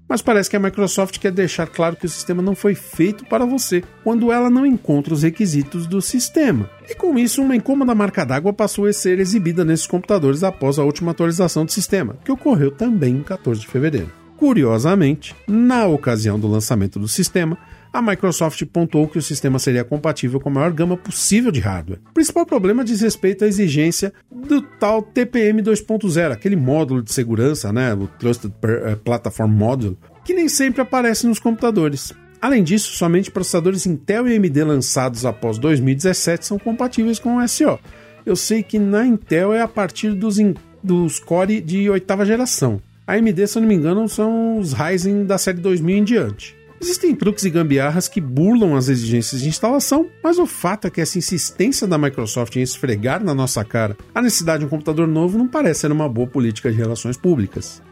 Mas 0.06 0.20
parece 0.20 0.50
que 0.50 0.56
a 0.56 0.60
Microsoft 0.60 1.18
quer 1.18 1.32
deixar 1.32 1.66
claro 1.66 1.96
que 1.96 2.04
o 2.04 2.10
sistema 2.10 2.42
não 2.42 2.54
foi 2.54 2.74
feito 2.74 3.24
para 3.24 3.46
você 3.46 3.82
quando 4.04 4.30
ela 4.30 4.50
não 4.50 4.66
encontra 4.66 5.14
os 5.14 5.22
requisitos 5.22 5.86
do 5.86 6.02
sistema. 6.02 6.68
E 6.86 6.94
com 6.94 7.18
isso, 7.18 7.40
uma 7.40 7.56
incômoda 7.56 7.94
marca 7.94 8.22
d'água 8.22 8.52
passou 8.52 8.84
a 8.84 8.92
ser 8.92 9.18
exibida 9.18 9.64
nesses 9.64 9.86
computadores 9.86 10.42
após 10.42 10.78
a 10.78 10.84
última 10.84 11.12
atualização 11.12 11.64
do 11.64 11.72
sistema, 11.72 12.18
que 12.22 12.30
ocorreu 12.30 12.70
também 12.70 13.14
em 13.14 13.22
14 13.22 13.62
de 13.62 13.66
fevereiro. 13.66 14.17
Curiosamente, 14.38 15.34
na 15.48 15.86
ocasião 15.86 16.38
do 16.38 16.46
lançamento 16.46 16.96
do 16.96 17.08
sistema, 17.08 17.58
a 17.92 18.00
Microsoft 18.00 18.64
pontuou 18.66 19.08
que 19.08 19.18
o 19.18 19.22
sistema 19.22 19.58
seria 19.58 19.82
compatível 19.82 20.38
com 20.38 20.48
a 20.48 20.52
maior 20.52 20.72
gama 20.72 20.96
possível 20.96 21.50
de 21.50 21.58
hardware. 21.58 21.98
O 22.10 22.14
principal 22.14 22.46
problema 22.46 22.84
diz 22.84 23.00
respeito 23.00 23.44
à 23.44 23.48
exigência 23.48 24.12
do 24.30 24.62
tal 24.62 25.02
TPM 25.02 25.60
2.0, 25.60 26.30
aquele 26.30 26.54
módulo 26.54 27.02
de 27.02 27.12
segurança, 27.12 27.72
né, 27.72 27.92
o 27.92 28.06
Trusted 28.06 28.54
eh, 28.62 28.96
Platform 29.02 29.50
Module, 29.50 29.98
que 30.24 30.32
nem 30.32 30.48
sempre 30.48 30.82
aparece 30.82 31.26
nos 31.26 31.40
computadores. 31.40 32.12
Além 32.40 32.62
disso, 32.62 32.92
somente 32.92 33.32
processadores 33.32 33.86
Intel 33.86 34.28
e 34.28 34.36
AMD 34.36 34.62
lançados 34.62 35.26
após 35.26 35.58
2017 35.58 36.46
são 36.46 36.60
compatíveis 36.60 37.18
com 37.18 37.38
o 37.38 37.48
SO. 37.48 37.76
Eu 38.24 38.36
sei 38.36 38.62
que 38.62 38.78
na 38.78 39.04
Intel 39.04 39.52
é 39.52 39.60
a 39.60 39.66
partir 39.66 40.12
dos, 40.12 40.36
dos 40.80 41.18
Core 41.18 41.60
de 41.60 41.90
oitava 41.90 42.24
geração. 42.24 42.80
AMD, 43.08 43.46
se 43.46 43.56
eu 43.56 43.62
não 43.62 43.68
me 43.68 43.74
engano, 43.74 44.06
são 44.06 44.58
os 44.58 44.74
Ryzen 44.74 45.24
da 45.24 45.38
série 45.38 45.62
2000 45.62 45.96
em 45.96 46.04
diante. 46.04 46.54
Existem 46.78 47.14
truques 47.14 47.42
e 47.42 47.48
gambiarras 47.48 48.06
que 48.06 48.20
burlam 48.20 48.76
as 48.76 48.90
exigências 48.90 49.40
de 49.40 49.48
instalação, 49.48 50.10
mas 50.22 50.38
o 50.38 50.44
fato 50.44 50.86
é 50.86 50.90
que 50.90 51.00
essa 51.00 51.16
insistência 51.16 51.86
da 51.86 51.96
Microsoft 51.96 52.54
em 52.54 52.60
esfregar 52.60 53.24
na 53.24 53.34
nossa 53.34 53.64
cara 53.64 53.96
a 54.14 54.20
necessidade 54.20 54.60
de 54.60 54.66
um 54.66 54.68
computador 54.68 55.08
novo 55.08 55.38
não 55.38 55.48
parece 55.48 55.80
ser 55.80 55.90
uma 55.90 56.06
boa 56.06 56.28
política 56.28 56.70
de 56.70 56.76
relações 56.76 57.16
públicas. 57.16 57.82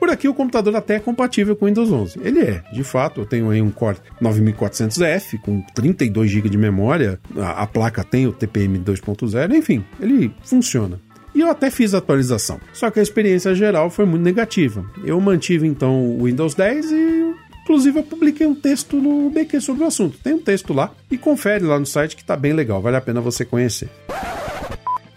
Por 0.00 0.10
aqui 0.10 0.26
o 0.26 0.34
computador 0.34 0.74
até 0.74 0.96
é 0.96 1.00
compatível 1.00 1.54
com 1.54 1.66
o 1.66 1.68
Windows 1.68 1.92
11. 1.92 2.18
Ele 2.20 2.40
é, 2.40 2.64
de 2.72 2.82
fato, 2.82 3.20
eu 3.20 3.26
tenho 3.26 3.48
aí 3.48 3.62
um 3.62 3.70
Core 3.70 3.98
9400F 4.20 5.40
com 5.40 5.62
32 5.72 6.28
GB 6.28 6.48
de 6.48 6.58
memória, 6.58 7.20
a, 7.36 7.62
a 7.62 7.66
placa 7.68 8.02
tem 8.02 8.26
o 8.26 8.32
TPM 8.32 8.80
2.0, 8.80 9.54
enfim, 9.54 9.84
ele 10.00 10.34
funciona. 10.42 11.00
E 11.34 11.40
eu 11.40 11.50
até 11.50 11.70
fiz 11.70 11.94
a 11.94 11.98
atualização. 11.98 12.60
Só 12.72 12.90
que 12.90 13.00
a 13.00 13.02
experiência 13.02 13.54
geral 13.54 13.90
foi 13.90 14.04
muito 14.04 14.22
negativa. 14.22 14.84
Eu 15.04 15.20
mantive 15.20 15.66
então 15.66 16.18
o 16.18 16.24
Windows 16.24 16.54
10 16.54 16.92
e 16.92 17.34
Inclusive, 17.62 18.00
eu 18.00 18.02
publiquei 18.02 18.46
um 18.46 18.54
texto 18.54 18.96
no 18.96 19.30
BQ 19.30 19.60
sobre 19.60 19.84
o 19.84 19.86
assunto. 19.86 20.18
Tem 20.18 20.34
um 20.34 20.40
texto 20.40 20.74
lá 20.74 20.92
e 21.10 21.16
confere 21.16 21.64
lá 21.64 21.78
no 21.78 21.86
site 21.86 22.16
que 22.16 22.24
tá 22.24 22.36
bem 22.36 22.52
legal, 22.52 22.82
vale 22.82 22.96
a 22.96 23.00
pena 23.00 23.20
você 23.20 23.44
conhecer. 23.44 23.88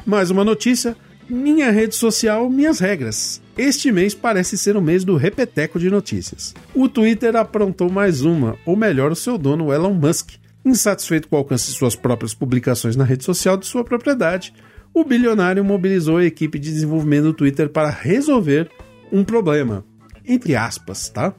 Mais 0.05 0.29
uma 0.29 0.43
notícia: 0.43 0.95
minha 1.27 1.71
rede 1.71 1.95
social, 1.95 2.49
minhas 2.49 2.79
regras. 2.79 3.41
Este 3.57 3.91
mês 3.91 4.13
parece 4.13 4.57
ser 4.57 4.77
o 4.77 4.81
mês 4.81 5.03
do 5.03 5.15
repeteco 5.15 5.79
de 5.79 5.89
notícias. 5.89 6.53
O 6.73 6.87
Twitter 6.87 7.35
aprontou 7.35 7.89
mais 7.89 8.21
uma, 8.21 8.57
ou 8.65 8.75
melhor, 8.75 9.11
o 9.11 9.15
seu 9.15 9.37
dono, 9.37 9.73
Elon 9.73 9.93
Musk. 9.93 10.33
Insatisfeito 10.63 11.27
com 11.27 11.35
o 11.35 11.39
alcance 11.39 11.71
de 11.71 11.77
suas 11.77 11.95
próprias 11.95 12.33
publicações 12.33 12.95
na 12.95 13.03
rede 13.03 13.23
social 13.23 13.55
de 13.55 13.67
sua 13.67 13.83
propriedade, 13.83 14.53
o 14.95 15.03
bilionário 15.03 15.63
mobilizou 15.63 16.17
a 16.17 16.25
equipe 16.25 16.57
de 16.57 16.71
desenvolvimento 16.71 17.25
do 17.25 17.33
Twitter 17.33 17.67
para 17.67 17.89
resolver 17.89 18.71
um 19.11 19.25
problema. 19.25 19.83
Entre 20.25 20.55
aspas, 20.55 21.09
tá? 21.09 21.33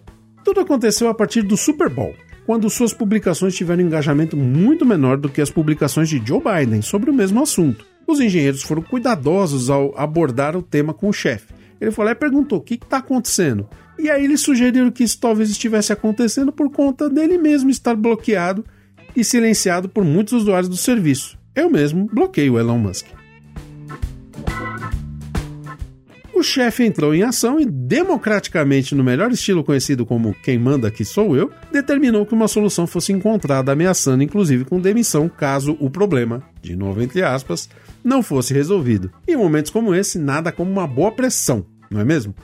Tudo 0.45 0.61
aconteceu 0.61 1.09
a 1.09 1.15
partir 1.15 1.41
do 1.41 1.57
Super 1.57 1.89
Bowl, 1.89 2.15
quando 2.45 2.69
suas 2.69 2.93
publicações 2.93 3.55
tiveram 3.55 3.83
um 3.83 3.87
engajamento 3.87 4.37
muito 4.37 4.85
menor 4.85 5.17
do 5.17 5.31
que 5.31 5.41
as 5.41 5.51
publicações 5.51 6.11
de 6.11 6.23
Joe 6.25 6.41
Biden 6.41 6.83
sobre 6.83 7.11
o 7.11 7.15
mesmo 7.15 7.43
assunto. 7.43 7.87
Os 8.07 8.21
engenheiros 8.21 8.63
foram 8.63 8.83
cuidadosos 8.83 9.71
ao 9.71 9.99
abordar 9.99 10.55
o 10.55 10.63
tema 10.63 10.93
com 10.93 11.09
o 11.09 11.13
chefe. 11.13 11.55
Ele 11.81 11.91
lá 11.97 12.11
e 12.11 12.15
perguntou: 12.15 12.59
o 12.59 12.63
que 12.63 12.75
está 12.75 12.99
acontecendo? 12.99 13.67
E 13.99 14.11
aí 14.11 14.23
eles 14.23 14.43
sugeriram 14.43 14.91
que 14.91 15.03
isso 15.03 15.19
talvez 15.19 15.49
estivesse 15.49 15.95
acontecendo 15.95 16.53
por 16.53 16.71
conta 16.71 17.09
dele 17.09 17.39
mesmo 17.39 17.71
estar 17.71 17.97
bloqueado 17.97 18.65
e 19.17 19.25
silenciado 19.25 19.89
por 19.89 20.05
muitos 20.05 20.35
usuários 20.35 20.69
do 20.69 20.77
serviço. 20.77 21.39
Eu 21.55 21.71
mesmo 21.71 22.07
bloqueio 22.13 22.53
o 22.53 22.59
Elon 22.59 22.79
Musk. 22.79 23.16
Chefe 26.43 26.85
entrou 26.85 27.15
em 27.15 27.23
ação 27.23 27.61
e, 27.61 27.65
democraticamente, 27.65 28.95
no 28.95 29.05
melhor 29.05 29.31
estilo 29.31 29.65
conhecido 29.65 30.05
como 30.05 30.35
quem 30.43 30.59
manda 30.59 30.89
aqui 30.89 31.05
sou 31.05 31.37
eu, 31.37 31.51
determinou 31.73 32.27
que 32.27 32.35
uma 32.35 32.49
solução 32.49 32.87
fosse 32.87 33.13
encontrada, 33.13 33.73
ameaçando 33.73 34.23
inclusive 34.23 34.65
com 34.65 34.81
demissão 34.81 35.29
caso 35.29 35.77
o 35.81 35.91
problema, 35.91 36.43
de 36.61 36.77
novo 36.77 37.03
entre 37.03 37.23
aspas, 37.23 37.69
não 38.03 38.23
fosse 38.23 38.55
resolvido. 38.55 39.11
Em 39.27 39.37
momentos 39.37 39.71
como 39.71 39.95
esse, 39.95 40.19
nada 40.19 40.53
como 40.53 40.71
uma 40.71 40.87
boa 40.87 41.13
pressão, 41.13 41.67
não 41.91 42.01
é 42.01 42.05
mesmo? 42.05 42.35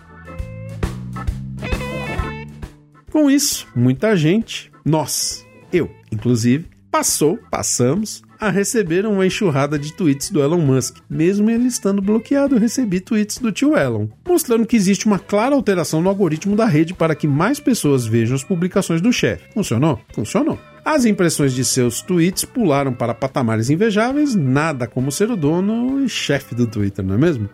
Com 3.11 3.31
isso, 3.31 3.66
muita 3.76 4.16
gente, 4.16 4.72
nós, 4.85 5.46
eu 5.72 5.90
inclusive, 6.11 6.66
passou, 6.90 7.38
passamos 7.50 8.22
a 8.42 8.50
receber 8.50 9.07
uma 9.07 9.24
enxurrada 9.24 9.78
de 9.78 9.92
tweets 9.92 10.28
do 10.28 10.42
Elon 10.42 10.59
Musk. 10.59 10.96
Mesmo 11.09 11.48
ele 11.48 11.68
estando 11.68 12.02
bloqueado, 12.02 12.57
eu 12.57 12.59
recebi 12.59 12.98
tweets 12.98 13.38
do 13.38 13.52
tio 13.52 13.76
Elon, 13.76 14.09
mostrando 14.28 14.66
que 14.66 14.74
existe 14.74 15.07
uma 15.07 15.16
clara 15.16 15.55
alteração 15.55 16.02
no 16.02 16.09
algoritmo 16.09 16.57
da 16.57 16.66
rede 16.66 16.92
para 16.92 17.14
que 17.14 17.28
mais 17.28 17.61
pessoas 17.61 18.05
vejam 18.05 18.35
as 18.35 18.42
publicações 18.42 19.00
do 19.00 19.12
chefe. 19.12 19.44
Funcionou? 19.55 20.00
Funcionou. 20.12 20.59
As 20.85 21.05
impressões 21.05 21.52
de 21.52 21.64
seus 21.64 22.02
tweets 22.02 22.44
pularam 22.44 22.92
para 22.92 23.14
patamares 23.14 23.70
invejáveis, 23.70 24.35
nada 24.35 24.88
como 24.88 25.12
ser 25.12 25.31
o 25.31 25.37
dono 25.37 26.05
e 26.05 26.09
chefe 26.09 26.52
do 26.52 26.66
Twitter, 26.66 27.05
não 27.05 27.14
é 27.14 27.18
mesmo? 27.18 27.48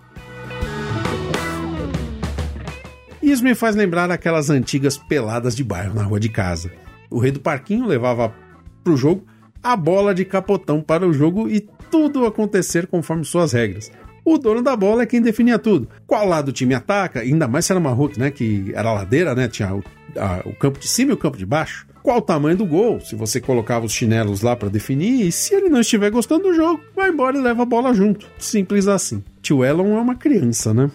Isso 3.23 3.45
me 3.45 3.55
faz 3.55 3.77
lembrar 3.77 4.11
aquelas 4.11 4.49
antigas 4.49 4.97
peladas 4.97 5.55
de 5.55 5.63
bairro 5.63 5.95
na 5.95 6.03
rua 6.03 6.19
de 6.19 6.31
casa. 6.31 6.73
O 7.11 7.19
rei 7.19 7.31
do 7.31 7.41
parquinho 7.41 7.87
levava 7.87 8.33
pro 8.83 8.97
jogo 8.97 9.27
a 9.63 9.77
bola 9.77 10.15
de 10.15 10.25
capotão 10.25 10.81
para 10.81 11.07
o 11.07 11.13
jogo 11.13 11.49
e 11.49 11.61
tudo 11.91 12.27
acontecer 12.27 12.87
conforme 12.87 13.25
suas 13.25 13.53
regras. 13.53 13.91
O 14.25 14.37
dono 14.37 14.63
da 14.63 14.77
bola 14.77 15.03
é 15.03 15.07
quem 15.07 15.23
definia 15.23 15.59
tudo. 15.59 15.89
Qual 16.07 16.27
lado 16.27 16.49
o 16.49 16.53
time 16.53 16.75
ataca, 16.75 17.21
ainda 17.21 17.49
mais 17.49 17.65
se 17.65 17.73
era 17.73 17.81
uma 17.81 17.93
Hulk, 17.93 18.19
né? 18.19 18.31
Que 18.31 18.73
era 18.75 18.93
ladeira, 18.93 19.35
né? 19.35 19.49
Tinha 19.49 19.75
o, 19.75 19.83
a, 20.17 20.43
o 20.45 20.55
campo 20.55 20.79
de 20.79 20.87
cima 20.87 21.13
e 21.13 21.15
o 21.15 21.17
campo 21.17 21.39
de 21.39 21.47
baixo. 21.47 21.87
Qual 22.03 22.19
o 22.19 22.23
tamanho 22.23 22.57
do 22.57 22.67
gol, 22.67 23.01
se 23.01 23.17
você 23.17 23.41
colocava 23.41 23.87
os 23.87 23.93
chinelos 23.93 24.43
lá 24.43 24.55
para 24.55 24.69
definir, 24.69 25.27
e 25.27 25.33
se 25.33 25.55
ele 25.55 25.69
não 25.69 25.81
estiver 25.81 26.11
gostando 26.11 26.45
do 26.45 26.55
jogo, 26.55 26.81
vai 26.95 27.09
embora 27.09 27.39
e 27.39 27.41
leva 27.41 27.63
a 27.63 27.67
bola 27.67 27.95
junto. 27.95 28.27
Simples 28.39 28.87
assim. 28.87 29.23
Tio 29.41 29.65
Elon 29.65 29.97
é 29.97 30.01
uma 30.01 30.15
criança, 30.15 30.75
né? 30.75 30.91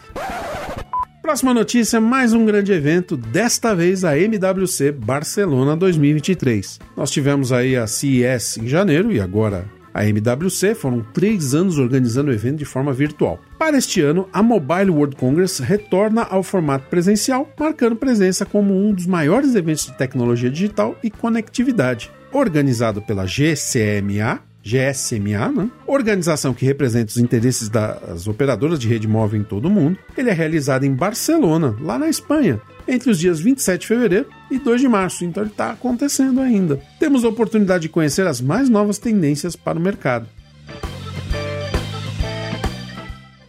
Próxima 1.23 1.53
notícia, 1.53 2.01
mais 2.01 2.33
um 2.33 2.45
grande 2.45 2.73
evento, 2.73 3.15
desta 3.15 3.73
vez 3.73 4.03
a 4.03 4.19
MWC 4.19 4.91
Barcelona 4.91 5.73
2023. 5.73 6.81
Nós 6.97 7.12
tivemos 7.12 7.53
aí 7.53 7.77
a 7.77 7.88
CES 7.88 8.57
em 8.57 8.67
janeiro 8.67 9.09
e 9.09 9.21
agora 9.21 9.65
a 9.93 10.05
MWC, 10.05 10.75
foram 10.75 10.99
três 11.13 11.55
anos 11.55 11.79
organizando 11.79 12.29
o 12.29 12.33
evento 12.33 12.57
de 12.57 12.65
forma 12.65 12.91
virtual. 12.91 13.39
Para 13.57 13.77
este 13.77 14.01
ano, 14.01 14.27
a 14.33 14.43
Mobile 14.43 14.89
World 14.89 15.15
Congress 15.15 15.62
retorna 15.62 16.23
ao 16.23 16.43
formato 16.43 16.89
presencial, 16.89 17.49
marcando 17.57 17.95
presença 17.95 18.45
como 18.45 18.75
um 18.75 18.91
dos 18.91 19.05
maiores 19.05 19.55
eventos 19.55 19.86
de 19.86 19.93
tecnologia 19.93 20.49
digital 20.49 20.97
e 21.01 21.09
conectividade. 21.09 22.12
Organizado 22.33 23.01
pela 23.01 23.25
GCMA, 23.25 24.41
GSMA, 24.63 25.52
né? 25.52 25.69
organização 25.86 26.54
que 26.54 26.65
representa 26.65 27.12
os 27.12 27.17
interesses 27.17 27.67
das 27.67 28.28
operadoras 28.28 28.80
de 28.80 28.88
rede 28.88 29.08
móvel 29.08 29.41
em 29.41 29.43
todo 29.43 29.65
o 29.65 29.69
mundo. 29.69 29.97
Ele 30.17 30.30
é 30.30 30.34
realizado 30.34 30.86
em 30.86 30.93
Barcelona, 30.93 31.76
lá 31.82 31.99
na 31.99 32.08
Espanha, 32.08 32.62
entre 32.88 33.10
os 33.10 33.19
dias 33.19 33.39
27 33.39 33.82
de 33.82 33.88
fevereiro 33.88 34.26
e 34.49 34.58
2 34.58 34.82
de 34.82 34.88
março, 34.88 35.26
então 35.26 35.43
ele 35.43 35.52
está 35.52 35.71
acontecendo 35.71 36.39
ainda. 36.39 36.80
Temos 36.99 37.26
a 37.26 37.30
oportunidade 37.30 37.84
de 37.84 37.89
conhecer 37.89 38.26
as 38.26 38.39
mais 38.39 38.69
novas 38.69 38.97
tendências 38.97 39.56
para 39.56 39.78
o 39.78 39.82
mercado. 39.82 40.28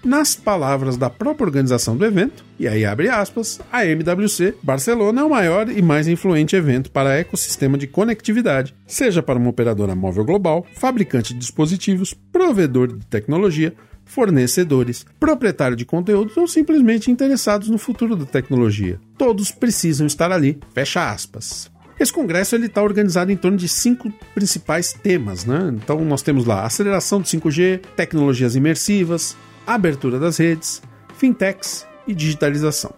Nas 0.04 0.36
palavras 0.36 0.98
da 0.98 1.08
própria 1.08 1.46
organização 1.46 1.96
do 1.96 2.04
evento, 2.04 2.44
e 2.58 2.68
aí 2.68 2.84
abre 2.84 3.08
aspas, 3.08 3.58
a 3.72 3.86
MWC 3.86 4.54
Barcelona 4.62 5.22
é 5.22 5.24
o 5.24 5.30
maior 5.30 5.66
e 5.70 5.80
mais 5.80 6.06
influente 6.06 6.54
evento 6.54 6.90
para 6.90 7.16
ecossistema 7.16 7.78
de 7.78 7.86
conectividade, 7.86 8.74
seja 8.86 9.22
para 9.22 9.38
uma 9.38 9.48
operadora 9.48 9.94
móvel 9.94 10.26
global, 10.26 10.66
fabricante 10.74 11.32
de 11.32 11.40
dispositivos, 11.40 12.12
provedor 12.12 12.88
de 12.88 13.06
tecnologia, 13.06 13.72
fornecedores, 14.04 15.06
proprietário 15.18 15.74
de 15.74 15.86
conteúdos 15.86 16.36
ou 16.36 16.46
simplesmente 16.46 17.10
interessados 17.10 17.70
no 17.70 17.78
futuro 17.78 18.14
da 18.14 18.26
tecnologia. 18.26 19.00
Todos 19.16 19.50
precisam 19.50 20.06
estar 20.06 20.30
ali. 20.30 20.58
Fecha 20.74 21.10
aspas. 21.10 21.72
Esse 21.98 22.12
congresso 22.12 22.54
ele 22.54 22.66
está 22.66 22.82
organizado 22.82 23.32
em 23.32 23.36
torno 23.36 23.56
de 23.56 23.68
cinco 23.68 24.12
principais 24.34 24.92
temas, 24.92 25.46
né? 25.46 25.72
Então 25.82 26.04
nós 26.04 26.20
temos 26.20 26.44
lá 26.44 26.66
aceleração 26.66 27.20
do 27.20 27.26
5G, 27.26 27.80
tecnologias 27.96 28.56
imersivas, 28.56 29.36
abertura 29.66 30.18
das 30.18 30.38
redes, 30.38 30.82
fintechs 31.16 31.86
e 32.06 32.14
digitalização. 32.14 32.92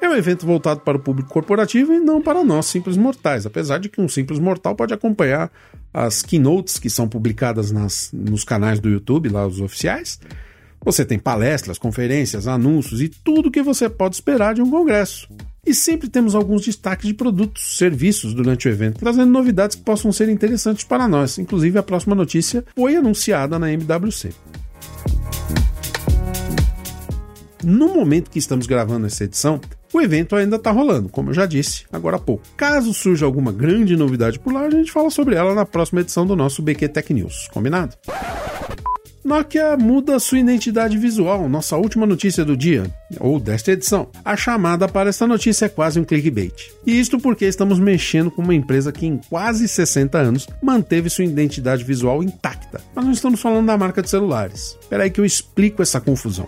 É 0.00 0.08
um 0.08 0.14
evento 0.14 0.44
voltado 0.44 0.80
para 0.80 0.98
o 0.98 1.00
público 1.00 1.30
corporativo 1.30 1.92
e 1.92 1.98
não 1.98 2.20
para 2.20 2.44
nós 2.44 2.66
simples 2.66 2.96
mortais, 2.96 3.46
apesar 3.46 3.78
de 3.78 3.88
que 3.88 4.00
um 4.00 4.08
simples 4.08 4.38
mortal 4.38 4.74
pode 4.74 4.92
acompanhar 4.92 5.50
as 5.92 6.20
keynotes 6.20 6.78
que 6.78 6.90
são 6.90 7.08
publicadas 7.08 7.72
nas, 7.72 8.10
nos 8.12 8.44
canais 8.44 8.80
do 8.80 8.90
YouTube, 8.90 9.30
lá 9.30 9.46
os 9.46 9.60
oficiais. 9.60 10.20
Você 10.84 11.06
tem 11.06 11.18
palestras, 11.18 11.78
conferências, 11.78 12.46
anúncios 12.46 13.00
e 13.00 13.08
tudo 13.08 13.48
o 13.48 13.50
que 13.50 13.62
você 13.62 13.88
pode 13.88 14.16
esperar 14.16 14.54
de 14.54 14.60
um 14.60 14.70
congresso. 14.70 15.26
E 15.66 15.72
sempre 15.72 16.10
temos 16.10 16.34
alguns 16.34 16.62
destaques 16.62 17.06
de 17.06 17.14
produtos, 17.14 17.78
serviços 17.78 18.34
durante 18.34 18.68
o 18.68 18.70
evento, 18.70 18.98
trazendo 18.98 19.30
novidades 19.30 19.76
que 19.76 19.82
possam 19.82 20.12
ser 20.12 20.28
interessantes 20.28 20.84
para 20.84 21.08
nós. 21.08 21.38
Inclusive, 21.38 21.78
a 21.78 21.82
próxima 21.82 22.14
notícia 22.14 22.62
foi 22.76 22.96
anunciada 22.96 23.58
na 23.58 23.72
MWC. 23.72 24.34
No 27.64 27.94
momento 27.94 28.30
que 28.30 28.38
estamos 28.38 28.66
gravando 28.66 29.06
essa 29.06 29.24
edição, 29.24 29.58
o 29.90 29.98
evento 29.98 30.36
ainda 30.36 30.56
está 30.56 30.70
rolando, 30.70 31.08
como 31.08 31.30
eu 31.30 31.34
já 31.34 31.46
disse 31.46 31.84
agora 31.90 32.16
há 32.16 32.20
pouco. 32.20 32.44
Caso 32.56 32.92
surja 32.92 33.24
alguma 33.24 33.50
grande 33.50 33.96
novidade 33.96 34.38
por 34.38 34.52
lá, 34.52 34.62
a 34.62 34.70
gente 34.70 34.92
fala 34.92 35.08
sobre 35.08 35.34
ela 35.34 35.54
na 35.54 35.64
próxima 35.64 36.02
edição 36.02 36.26
do 36.26 36.36
nosso 36.36 36.60
BQ 36.60 36.88
Tech 36.88 37.14
News. 37.14 37.48
Combinado? 37.52 37.96
Nokia 39.24 39.74
muda 39.78 40.18
sua 40.18 40.38
identidade 40.38 40.98
visual, 40.98 41.48
nossa 41.48 41.78
última 41.78 42.04
notícia 42.04 42.44
do 42.44 42.54
dia, 42.54 42.84
ou 43.18 43.40
desta 43.40 43.72
edição. 43.72 44.08
A 44.22 44.36
chamada 44.36 44.86
para 44.86 45.08
esta 45.08 45.26
notícia 45.26 45.64
é 45.64 45.68
quase 45.70 45.98
um 45.98 46.04
clickbait. 46.04 46.70
E 46.86 47.00
isto 47.00 47.18
porque 47.18 47.46
estamos 47.46 47.78
mexendo 47.78 48.30
com 48.30 48.42
uma 48.42 48.54
empresa 48.54 48.92
que 48.92 49.06
em 49.06 49.16
quase 49.16 49.66
60 49.66 50.18
anos 50.18 50.46
manteve 50.62 51.08
sua 51.08 51.24
identidade 51.24 51.84
visual 51.84 52.22
intacta. 52.22 52.82
Mas 52.94 53.04
não 53.06 53.12
estamos 53.12 53.40
falando 53.40 53.68
da 53.68 53.78
marca 53.78 54.02
de 54.02 54.10
celulares. 54.10 54.76
Espera 54.78 55.04
aí 55.04 55.10
que 55.10 55.20
eu 55.20 55.24
explico 55.24 55.80
essa 55.80 56.02
confusão. 56.02 56.46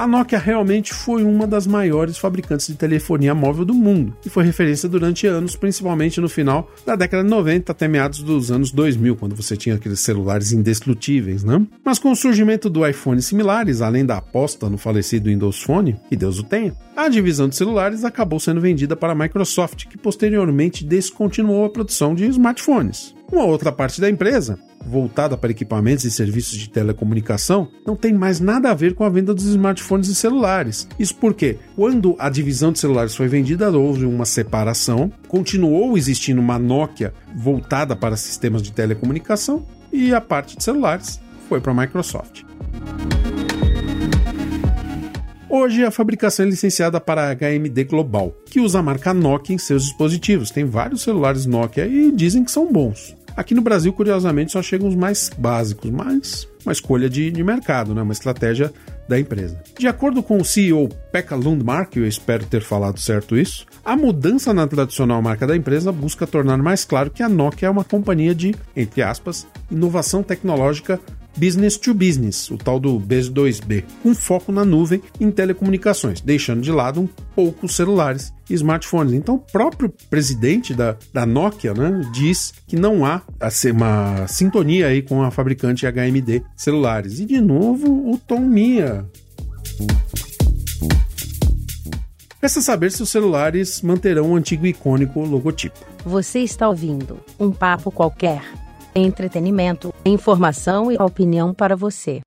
A 0.00 0.06
Nokia 0.06 0.38
realmente 0.38 0.94
foi 0.94 1.22
uma 1.22 1.46
das 1.46 1.66
maiores 1.66 2.16
fabricantes 2.16 2.68
de 2.68 2.74
telefonia 2.74 3.34
móvel 3.34 3.66
do 3.66 3.74
mundo 3.74 4.16
e 4.24 4.30
foi 4.30 4.42
referência 4.42 4.88
durante 4.88 5.26
anos, 5.26 5.56
principalmente 5.56 6.22
no 6.22 6.28
final 6.28 6.70
da 6.86 6.96
década 6.96 7.22
de 7.22 7.28
90 7.28 7.70
até 7.70 7.86
meados 7.86 8.22
dos 8.22 8.50
anos 8.50 8.72
2000, 8.72 9.14
quando 9.16 9.36
você 9.36 9.58
tinha 9.58 9.74
aqueles 9.74 10.00
celulares 10.00 10.52
indestrutíveis, 10.52 11.44
né? 11.44 11.60
Mas 11.84 11.98
com 11.98 12.10
o 12.10 12.16
surgimento 12.16 12.70
do 12.70 12.86
iPhone 12.86 13.20
similares, 13.20 13.82
além 13.82 14.06
da 14.06 14.16
aposta 14.16 14.70
no 14.70 14.78
falecido 14.78 15.28
Windows 15.28 15.62
Phone, 15.62 16.00
que 16.08 16.16
Deus 16.16 16.38
o 16.38 16.44
tenha, 16.44 16.74
a 16.96 17.06
divisão 17.06 17.46
de 17.46 17.56
celulares 17.56 18.02
acabou 18.02 18.40
sendo 18.40 18.58
vendida 18.58 18.96
para 18.96 19.12
a 19.12 19.14
Microsoft, 19.14 19.86
que 19.86 19.98
posteriormente 19.98 20.82
descontinuou 20.82 21.66
a 21.66 21.70
produção 21.70 22.14
de 22.14 22.24
smartphones. 22.24 23.14
Uma 23.30 23.44
outra 23.44 23.70
parte 23.70 24.00
da 24.00 24.08
empresa, 24.08 24.58
voltada 24.84 25.36
para 25.36 25.50
equipamentos 25.50 26.04
e 26.04 26.10
serviços 26.10 26.58
de 26.58 26.68
telecomunicação 26.68 27.68
não 27.86 27.94
tem 27.96 28.12
mais 28.12 28.40
nada 28.40 28.70
a 28.70 28.74
ver 28.74 28.94
com 28.94 29.04
a 29.04 29.08
venda 29.08 29.34
dos 29.34 29.44
smartphones 29.44 30.08
e 30.08 30.14
celulares. 30.14 30.88
Isso 30.98 31.14
porque, 31.14 31.58
quando 31.76 32.16
a 32.18 32.28
divisão 32.28 32.72
de 32.72 32.78
celulares 32.78 33.14
foi 33.14 33.28
vendida, 33.28 33.70
houve 33.70 34.04
uma 34.04 34.24
separação, 34.24 35.12
continuou 35.28 35.96
existindo 35.96 36.40
uma 36.40 36.58
Nokia 36.58 37.12
voltada 37.34 37.94
para 37.94 38.16
sistemas 38.16 38.62
de 38.62 38.72
telecomunicação 38.72 39.64
e 39.92 40.14
a 40.14 40.20
parte 40.20 40.56
de 40.56 40.64
celulares 40.64 41.20
foi 41.48 41.60
para 41.60 41.72
a 41.72 41.74
Microsoft. 41.74 42.42
Hoje 45.52 45.84
a 45.84 45.90
fabricação 45.90 46.46
é 46.46 46.48
licenciada 46.48 47.00
para 47.00 47.28
a 47.28 47.34
HMD 47.34 47.82
Global, 47.82 48.32
que 48.46 48.60
usa 48.60 48.78
a 48.78 48.82
marca 48.82 49.12
Nokia 49.12 49.56
em 49.56 49.58
seus 49.58 49.82
dispositivos. 49.82 50.52
Tem 50.52 50.64
vários 50.64 51.02
celulares 51.02 51.44
Nokia 51.44 51.88
e 51.88 52.12
dizem 52.12 52.44
que 52.44 52.52
são 52.52 52.72
bons. 52.72 53.16
Aqui 53.36 53.54
no 53.54 53.62
Brasil, 53.62 53.92
curiosamente, 53.92 54.52
só 54.52 54.62
chegam 54.62 54.88
os 54.88 54.94
mais 54.94 55.30
básicos, 55.36 55.90
mas 55.90 56.48
uma 56.64 56.72
escolha 56.72 57.08
de, 57.08 57.30
de 57.30 57.42
mercado, 57.42 57.94
né? 57.94 58.02
uma 58.02 58.12
estratégia 58.12 58.72
da 59.08 59.18
empresa. 59.18 59.60
De 59.78 59.88
acordo 59.88 60.22
com 60.22 60.38
o 60.38 60.44
CEO 60.44 60.88
Pekka 61.10 61.34
Lundmark, 61.34 61.96
eu 61.96 62.06
espero 62.06 62.46
ter 62.46 62.62
falado 62.62 63.00
certo 63.00 63.36
isso, 63.36 63.66
a 63.84 63.96
mudança 63.96 64.54
na 64.54 64.66
tradicional 64.66 65.20
marca 65.20 65.46
da 65.46 65.56
empresa 65.56 65.90
busca 65.90 66.26
tornar 66.26 66.58
mais 66.58 66.84
claro 66.84 67.10
que 67.10 67.22
a 67.22 67.28
Nokia 67.28 67.68
é 67.68 67.70
uma 67.70 67.82
companhia 67.82 68.34
de, 68.34 68.54
entre 68.76 69.02
aspas, 69.02 69.46
inovação 69.70 70.22
tecnológica 70.22 71.00
business 71.40 71.78
to 71.78 71.94
business, 71.94 72.50
o 72.50 72.58
tal 72.58 72.78
do 72.78 73.00
B2B, 73.00 73.82
com 74.02 74.14
foco 74.14 74.52
na 74.52 74.62
nuvem 74.62 75.00
em 75.18 75.30
telecomunicações, 75.30 76.20
deixando 76.20 76.60
de 76.60 76.70
lado 76.70 77.00
um 77.00 77.08
pouco 77.34 77.64
os 77.64 77.74
celulares 77.74 78.30
e 78.48 78.52
smartphones. 78.52 79.14
Então, 79.14 79.36
o 79.36 79.38
próprio 79.38 79.90
presidente 80.10 80.74
da, 80.74 80.96
da 81.14 81.24
Nokia 81.24 81.72
né, 81.72 82.02
diz 82.12 82.52
que 82.66 82.76
não 82.76 83.06
há 83.06 83.22
uma 83.72 84.26
sintonia 84.26 84.88
aí 84.88 85.00
com 85.00 85.22
a 85.22 85.30
fabricante 85.30 85.86
HMD 85.86 86.42
celulares. 86.54 87.20
E 87.20 87.24
de 87.24 87.40
novo, 87.40 88.10
o 88.10 88.18
Tom 88.18 88.40
Mia. 88.40 89.06
Resta 92.42 92.60
saber 92.60 92.90
se 92.92 93.02
os 93.02 93.10
celulares 93.10 93.80
manterão 93.82 94.32
o 94.32 94.36
antigo 94.36 94.66
icônico 94.66 95.20
logotipo. 95.20 95.78
Você 96.04 96.40
está 96.40 96.68
ouvindo 96.68 97.18
um 97.38 97.50
papo 97.50 97.90
qualquer. 97.90 98.42
Entretenimento, 98.94 99.94
informação 100.04 100.90
e 100.90 100.96
opinião 100.96 101.54
para 101.54 101.76
você. 101.76 102.20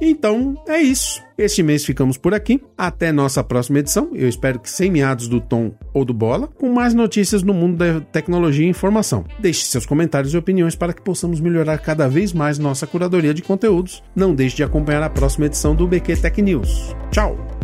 Então 0.00 0.54
é 0.66 0.80
isso. 0.80 1.22
Este 1.36 1.62
mês 1.62 1.84
ficamos 1.84 2.16
por 2.16 2.32
aqui. 2.32 2.62
Até 2.76 3.12
nossa 3.12 3.44
próxima 3.44 3.80
edição. 3.80 4.10
Eu 4.14 4.28
espero 4.28 4.58
que 4.58 4.70
sem 4.70 4.90
meados 4.90 5.28
do 5.28 5.40
Tom 5.40 5.72
ou 5.92 6.04
do 6.04 6.14
Bola, 6.14 6.48
com 6.48 6.70
mais 6.72 6.94
notícias 6.94 7.42
no 7.42 7.52
mundo 7.52 7.76
da 7.76 8.00
tecnologia 8.00 8.66
e 8.66 8.70
informação. 8.70 9.24
Deixe 9.38 9.66
seus 9.66 9.84
comentários 9.84 10.32
e 10.32 10.38
opiniões 10.38 10.74
para 10.74 10.94
que 10.94 11.02
possamos 11.02 11.38
melhorar 11.38 11.78
cada 11.78 12.08
vez 12.08 12.32
mais 12.32 12.58
nossa 12.58 12.86
curadoria 12.86 13.34
de 13.34 13.42
conteúdos. 13.42 14.02
Não 14.16 14.34
deixe 14.34 14.56
de 14.56 14.64
acompanhar 14.64 15.02
a 15.02 15.10
próxima 15.10 15.46
edição 15.46 15.74
do 15.74 15.86
BQ 15.86 16.16
Tech 16.16 16.40
News. 16.40 16.94
Tchau! 17.10 17.59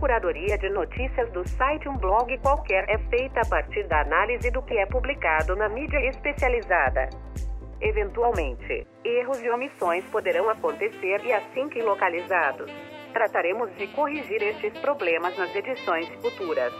Curadoria 0.00 0.56
de 0.56 0.70
notícias 0.70 1.30
do 1.30 1.46
site 1.46 1.86
Um 1.86 1.94
Blog 1.98 2.34
Qualquer 2.38 2.88
é 2.88 2.96
feita 3.10 3.42
a 3.42 3.46
partir 3.46 3.86
da 3.86 4.00
análise 4.00 4.50
do 4.50 4.62
que 4.62 4.72
é 4.78 4.86
publicado 4.86 5.54
na 5.54 5.68
mídia 5.68 5.98
especializada. 6.08 7.10
Eventualmente, 7.82 8.86
erros 9.04 9.42
e 9.42 9.50
omissões 9.50 10.02
poderão 10.06 10.48
acontecer 10.48 11.20
e 11.22 11.30
assim 11.34 11.68
que 11.68 11.82
localizados, 11.82 12.72
trataremos 13.12 13.76
de 13.76 13.88
corrigir 13.88 14.42
estes 14.42 14.72
problemas 14.78 15.36
nas 15.36 15.54
edições 15.54 16.08
futuras. 16.22 16.72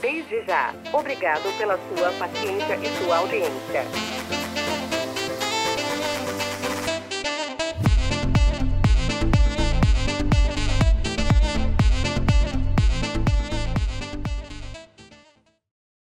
Desde 0.00 0.44
já, 0.44 0.72
obrigado 0.92 1.58
pela 1.58 1.76
sua 1.76 2.12
paciência 2.12 2.76
e 2.76 2.86
sua 3.02 3.16
audiência. 3.16 4.59